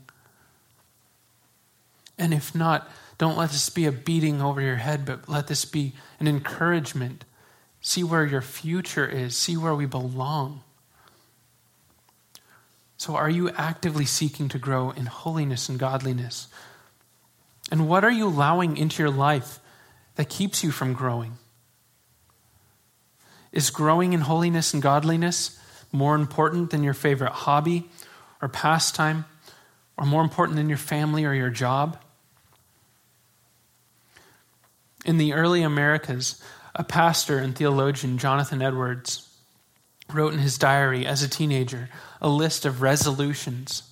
And 2.17 2.33
if 2.33 2.55
not, 2.55 2.89
don't 3.17 3.37
let 3.37 3.49
this 3.49 3.69
be 3.69 3.85
a 3.85 3.91
beating 3.91 4.41
over 4.41 4.61
your 4.61 4.77
head, 4.77 5.05
but 5.05 5.27
let 5.27 5.47
this 5.47 5.65
be 5.65 5.93
an 6.19 6.27
encouragement. 6.27 7.25
See 7.81 8.03
where 8.03 8.25
your 8.25 8.41
future 8.41 9.05
is, 9.05 9.35
see 9.35 9.57
where 9.57 9.75
we 9.75 9.85
belong. 9.85 10.61
So, 12.95 13.15
are 13.15 13.29
you 13.29 13.49
actively 13.51 14.05
seeking 14.05 14.47
to 14.49 14.57
grow 14.57 14.91
in 14.91 15.07
holiness 15.07 15.67
and 15.67 15.77
godliness? 15.77 16.47
And 17.71 17.89
what 17.89 18.05
are 18.05 18.11
you 18.11 18.27
allowing 18.27 18.77
into 18.77 19.03
your 19.03 19.11
life 19.11 19.59
that 20.15 20.29
keeps 20.29 20.63
you 20.63 20.71
from 20.71 20.93
growing? 20.93 21.37
Is 23.51 23.69
growing 23.69 24.13
in 24.13 24.21
holiness 24.21 24.73
and 24.73 24.81
godliness 24.81 25.59
more 25.93 26.15
important 26.15 26.71
than 26.71 26.83
your 26.83 26.93
favorite 26.93 27.31
hobby 27.31 27.89
or 28.41 28.49
pastime, 28.49 29.23
or 29.95 30.05
more 30.05 30.21
important 30.23 30.57
than 30.57 30.67
your 30.67 30.77
family 30.77 31.23
or 31.23 31.33
your 31.33 31.49
job? 31.49 31.97
In 35.05 35.17
the 35.17 35.33
early 35.33 35.61
Americas, 35.61 36.41
a 36.75 36.83
pastor 36.83 37.37
and 37.37 37.55
theologian, 37.55 38.17
Jonathan 38.17 38.61
Edwards, 38.61 39.29
wrote 40.11 40.33
in 40.33 40.39
his 40.39 40.57
diary 40.57 41.05
as 41.05 41.23
a 41.23 41.29
teenager 41.29 41.89
a 42.21 42.27
list 42.27 42.65
of 42.65 42.81
resolutions 42.81 43.83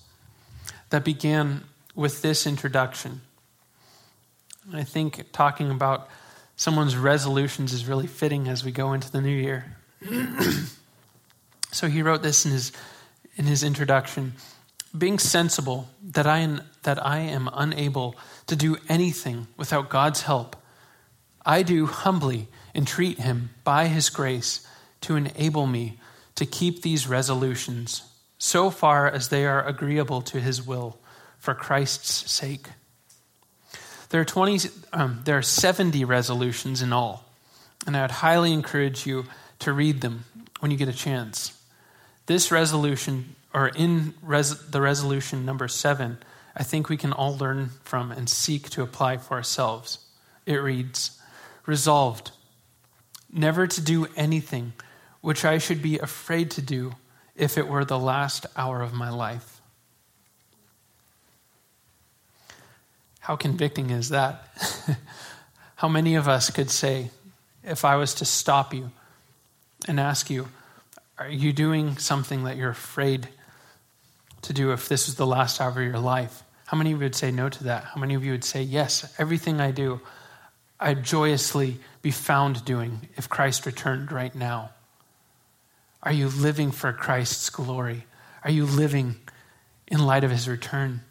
that 0.90 1.04
began 1.04 1.62
with 1.94 2.22
this 2.22 2.46
introduction. 2.46 3.20
I 4.72 4.84
think 4.84 5.32
talking 5.32 5.70
about 5.70 6.08
someone's 6.56 6.96
resolutions 6.96 7.72
is 7.72 7.86
really 7.86 8.06
fitting 8.06 8.48
as 8.48 8.64
we 8.64 8.72
go 8.72 8.92
into 8.92 9.10
the 9.10 9.20
new 9.20 9.28
year. 9.28 9.76
so 11.72 11.88
he 11.88 12.02
wrote 12.02 12.22
this 12.22 12.44
in 12.46 12.52
his 12.52 12.72
in 13.36 13.46
his 13.46 13.62
introduction, 13.62 14.34
being 14.96 15.18
sensible 15.18 15.88
that 16.02 16.26
I 16.26 16.38
am, 16.38 16.62
that 16.82 17.04
I 17.04 17.20
am 17.20 17.48
unable 17.52 18.14
to 18.46 18.56
do 18.56 18.76
anything 18.88 19.46
without 19.56 19.88
God's 19.88 20.22
help, 20.22 20.56
I 21.44 21.62
do 21.62 21.86
humbly 21.86 22.48
entreat 22.74 23.18
him 23.18 23.50
by 23.64 23.86
his 23.86 24.10
grace 24.10 24.66
to 25.02 25.16
enable 25.16 25.66
me 25.66 25.98
to 26.34 26.46
keep 26.46 26.82
these 26.82 27.06
resolutions 27.06 28.02
so 28.38 28.70
far 28.70 29.08
as 29.08 29.28
they 29.28 29.46
are 29.46 29.66
agreeable 29.66 30.22
to 30.22 30.40
his 30.40 30.64
will 30.66 30.98
for 31.38 31.54
Christ's 31.54 32.30
sake. 32.30 32.68
There 34.10 34.20
are 34.20 34.26
20 34.26 34.68
um, 34.92 35.22
there 35.24 35.38
are 35.38 35.42
70 35.42 36.04
resolutions 36.04 36.82
in 36.82 36.92
all, 36.92 37.24
and 37.86 37.96
I 37.96 38.02
would 38.02 38.10
highly 38.10 38.52
encourage 38.52 39.06
you 39.06 39.24
to 39.60 39.72
read 39.72 40.02
them 40.02 40.24
when 40.60 40.70
you 40.70 40.76
get 40.76 40.88
a 40.88 40.92
chance. 40.92 41.58
This 42.26 42.50
resolution 42.50 43.36
or 43.54 43.68
in 43.68 44.14
res- 44.22 44.70
the 44.70 44.80
resolution 44.80 45.44
number 45.44 45.68
7, 45.68 46.18
I 46.56 46.62
think 46.62 46.88
we 46.88 46.96
can 46.96 47.12
all 47.12 47.36
learn 47.36 47.70
from 47.82 48.10
and 48.10 48.28
seek 48.28 48.70
to 48.70 48.82
apply 48.82 49.18
for 49.18 49.34
ourselves. 49.34 49.98
It 50.46 50.56
reads, 50.56 51.20
resolved 51.66 52.32
never 53.32 53.66
to 53.66 53.80
do 53.80 54.06
anything 54.16 54.74
which 55.20 55.44
I 55.44 55.58
should 55.58 55.80
be 55.80 55.98
afraid 55.98 56.50
to 56.52 56.62
do 56.62 56.94
if 57.34 57.56
it 57.56 57.68
were 57.68 57.84
the 57.84 57.98
last 57.98 58.44
hour 58.56 58.82
of 58.82 58.92
my 58.92 59.08
life. 59.08 59.60
How 63.20 63.36
convicting 63.36 63.90
is 63.90 64.10
that? 64.10 64.48
How 65.76 65.88
many 65.88 66.16
of 66.16 66.28
us 66.28 66.50
could 66.50 66.70
say, 66.70 67.10
if 67.62 67.84
I 67.84 67.96
was 67.96 68.14
to 68.14 68.24
stop 68.24 68.74
you 68.74 68.90
and 69.88 69.98
ask 70.00 70.28
you, 70.28 70.48
are 71.22 71.30
you 71.30 71.52
doing 71.52 71.98
something 71.98 72.44
that 72.44 72.56
you're 72.56 72.70
afraid 72.70 73.28
to 74.42 74.52
do 74.52 74.72
if 74.72 74.88
this 74.88 75.06
was 75.06 75.14
the 75.14 75.26
last 75.26 75.60
hour 75.60 75.70
of 75.70 75.76
your 75.76 75.98
life? 75.98 76.42
How 76.66 76.76
many 76.76 76.92
of 76.92 76.98
you 76.98 77.04
would 77.04 77.14
say 77.14 77.30
no 77.30 77.48
to 77.48 77.64
that? 77.64 77.84
How 77.84 78.00
many 78.00 78.14
of 78.14 78.24
you 78.24 78.32
would 78.32 78.44
say, 78.44 78.62
yes, 78.62 79.14
everything 79.18 79.60
I 79.60 79.70
do, 79.70 80.00
I'd 80.80 81.04
joyously 81.04 81.78
be 82.02 82.10
found 82.10 82.64
doing 82.64 83.08
if 83.16 83.28
Christ 83.28 83.66
returned 83.66 84.10
right 84.10 84.34
now? 84.34 84.70
Are 86.02 86.12
you 86.12 86.28
living 86.28 86.72
for 86.72 86.92
Christ's 86.92 87.50
glory? 87.50 88.04
Are 88.42 88.50
you 88.50 88.66
living 88.66 89.16
in 89.86 90.04
light 90.04 90.24
of 90.24 90.32
his 90.32 90.48
return? 90.48 91.02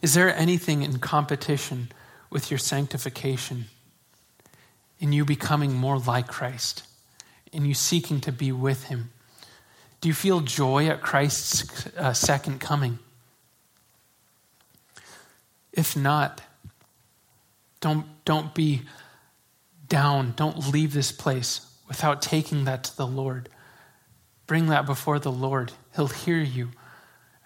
Is 0.00 0.14
there 0.14 0.34
anything 0.34 0.82
in 0.82 0.98
competition 0.98 1.92
with 2.30 2.50
your 2.50 2.58
sanctification, 2.58 3.66
in 4.98 5.12
you 5.12 5.24
becoming 5.24 5.74
more 5.74 5.98
like 5.98 6.26
Christ, 6.26 6.84
in 7.56 7.64
you 7.64 7.74
seeking 7.74 8.20
to 8.20 8.30
be 8.30 8.52
with 8.52 8.84
him? 8.84 9.10
Do 10.00 10.08
you 10.08 10.14
feel 10.14 10.40
joy 10.40 10.88
at 10.88 11.00
Christ's 11.00 11.86
uh, 11.96 12.12
second 12.12 12.60
coming? 12.60 12.98
If 15.72 15.96
not, 15.96 16.42
don't, 17.80 18.06
don't 18.24 18.54
be 18.54 18.82
down. 19.88 20.34
Don't 20.36 20.70
leave 20.72 20.92
this 20.92 21.12
place 21.12 21.66
without 21.88 22.20
taking 22.20 22.64
that 22.64 22.84
to 22.84 22.96
the 22.96 23.06
Lord. 23.06 23.48
Bring 24.46 24.66
that 24.66 24.86
before 24.86 25.18
the 25.18 25.32
Lord. 25.32 25.72
He'll 25.94 26.08
hear 26.08 26.38
you. 26.38 26.70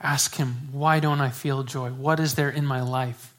Ask 0.01 0.37
Him, 0.37 0.69
Why 0.73 0.99
don't 0.99 1.21
I 1.21 1.31
feel 1.31 1.63
joy? 1.63 1.91
What 1.91 2.21
is 2.21 2.35
there 2.35 2.51
in 2.51 2.67
my 2.67 2.83
life 2.83 3.35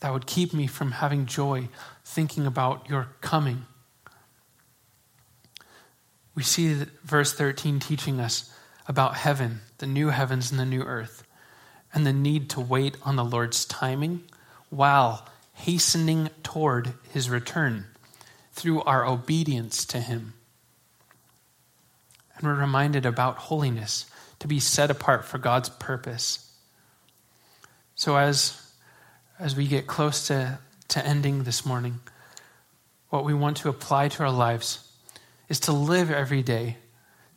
that 0.00 0.12
would 0.12 0.26
keep 0.26 0.54
me 0.54 0.66
from 0.66 0.92
having 0.92 1.26
joy 1.26 1.68
thinking 2.04 2.46
about 2.46 2.88
your 2.88 3.08
coming? 3.20 3.66
We 6.38 6.44
see 6.44 6.84
verse 7.02 7.32
13 7.32 7.80
teaching 7.80 8.20
us 8.20 8.48
about 8.86 9.16
heaven, 9.16 9.58
the 9.78 9.88
new 9.88 10.10
heavens 10.10 10.52
and 10.52 10.60
the 10.60 10.64
new 10.64 10.82
earth, 10.82 11.24
and 11.92 12.06
the 12.06 12.12
need 12.12 12.48
to 12.50 12.60
wait 12.60 12.96
on 13.02 13.16
the 13.16 13.24
Lord's 13.24 13.64
timing 13.64 14.22
while 14.70 15.26
hastening 15.52 16.30
toward 16.44 16.94
his 17.12 17.28
return 17.28 17.86
through 18.52 18.82
our 18.82 19.04
obedience 19.04 19.84
to 19.86 19.98
Him. 19.98 20.34
And 22.36 22.46
we're 22.46 22.54
reminded 22.54 23.04
about 23.04 23.38
holiness 23.38 24.06
to 24.38 24.46
be 24.46 24.60
set 24.60 24.92
apart 24.92 25.24
for 25.24 25.38
God's 25.38 25.70
purpose. 25.70 26.48
So, 27.96 28.14
as, 28.14 28.62
as 29.40 29.56
we 29.56 29.66
get 29.66 29.88
close 29.88 30.28
to, 30.28 30.60
to 30.86 31.04
ending 31.04 31.42
this 31.42 31.66
morning, 31.66 31.98
what 33.10 33.24
we 33.24 33.34
want 33.34 33.56
to 33.56 33.68
apply 33.68 34.06
to 34.10 34.22
our 34.22 34.30
lives 34.30 34.87
is 35.48 35.60
to 35.60 35.72
live 35.72 36.10
every 36.10 36.42
day 36.42 36.76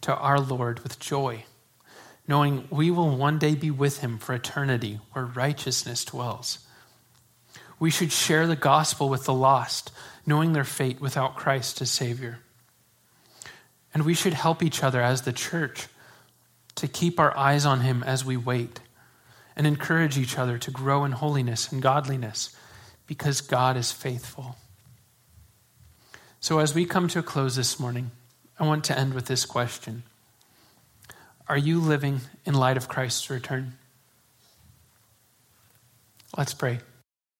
to 0.01 0.15
our 0.15 0.39
Lord 0.39 0.81
with 0.81 0.99
joy, 0.99 1.45
knowing 2.27 2.67
we 2.69 2.91
will 2.91 3.15
one 3.15 3.39
day 3.39 3.55
be 3.55 3.71
with 3.71 3.99
Him 3.99 4.17
for 4.17 4.33
eternity 4.33 4.99
where 5.13 5.25
righteousness 5.25 6.03
dwells. 6.05 6.59
We 7.79 7.89
should 7.89 8.11
share 8.11 8.47
the 8.47 8.55
gospel 8.55 9.09
with 9.09 9.25
the 9.25 9.33
lost, 9.33 9.91
knowing 10.25 10.53
their 10.53 10.63
fate 10.63 11.01
without 11.01 11.35
Christ 11.35 11.81
as 11.81 11.89
Savior. 11.89 12.39
And 13.93 14.03
we 14.03 14.13
should 14.13 14.33
help 14.33 14.61
each 14.61 14.83
other 14.83 15.01
as 15.01 15.23
the 15.23 15.33
church 15.33 15.87
to 16.75 16.87
keep 16.87 17.19
our 17.19 17.35
eyes 17.37 17.65
on 17.65 17.81
Him 17.81 18.03
as 18.03 18.23
we 18.23 18.37
wait 18.37 18.79
and 19.55 19.67
encourage 19.67 20.17
each 20.17 20.37
other 20.37 20.57
to 20.57 20.71
grow 20.71 21.03
in 21.05 21.11
holiness 21.11 21.71
and 21.71 21.81
godliness 21.81 22.55
because 23.07 23.41
God 23.41 23.75
is 23.77 23.91
faithful. 23.91 24.55
So, 26.43 26.57
as 26.57 26.73
we 26.73 26.85
come 26.85 27.07
to 27.09 27.19
a 27.19 27.23
close 27.23 27.55
this 27.55 27.79
morning, 27.79 28.09
I 28.57 28.65
want 28.65 28.83
to 28.85 28.97
end 28.97 29.13
with 29.13 29.27
this 29.27 29.45
question 29.45 30.01
Are 31.47 31.57
you 31.57 31.79
living 31.79 32.21
in 32.45 32.55
light 32.55 32.77
of 32.77 32.87
Christ's 32.87 33.29
return? 33.29 33.77
Let's 36.35 36.55
pray. 36.55 36.79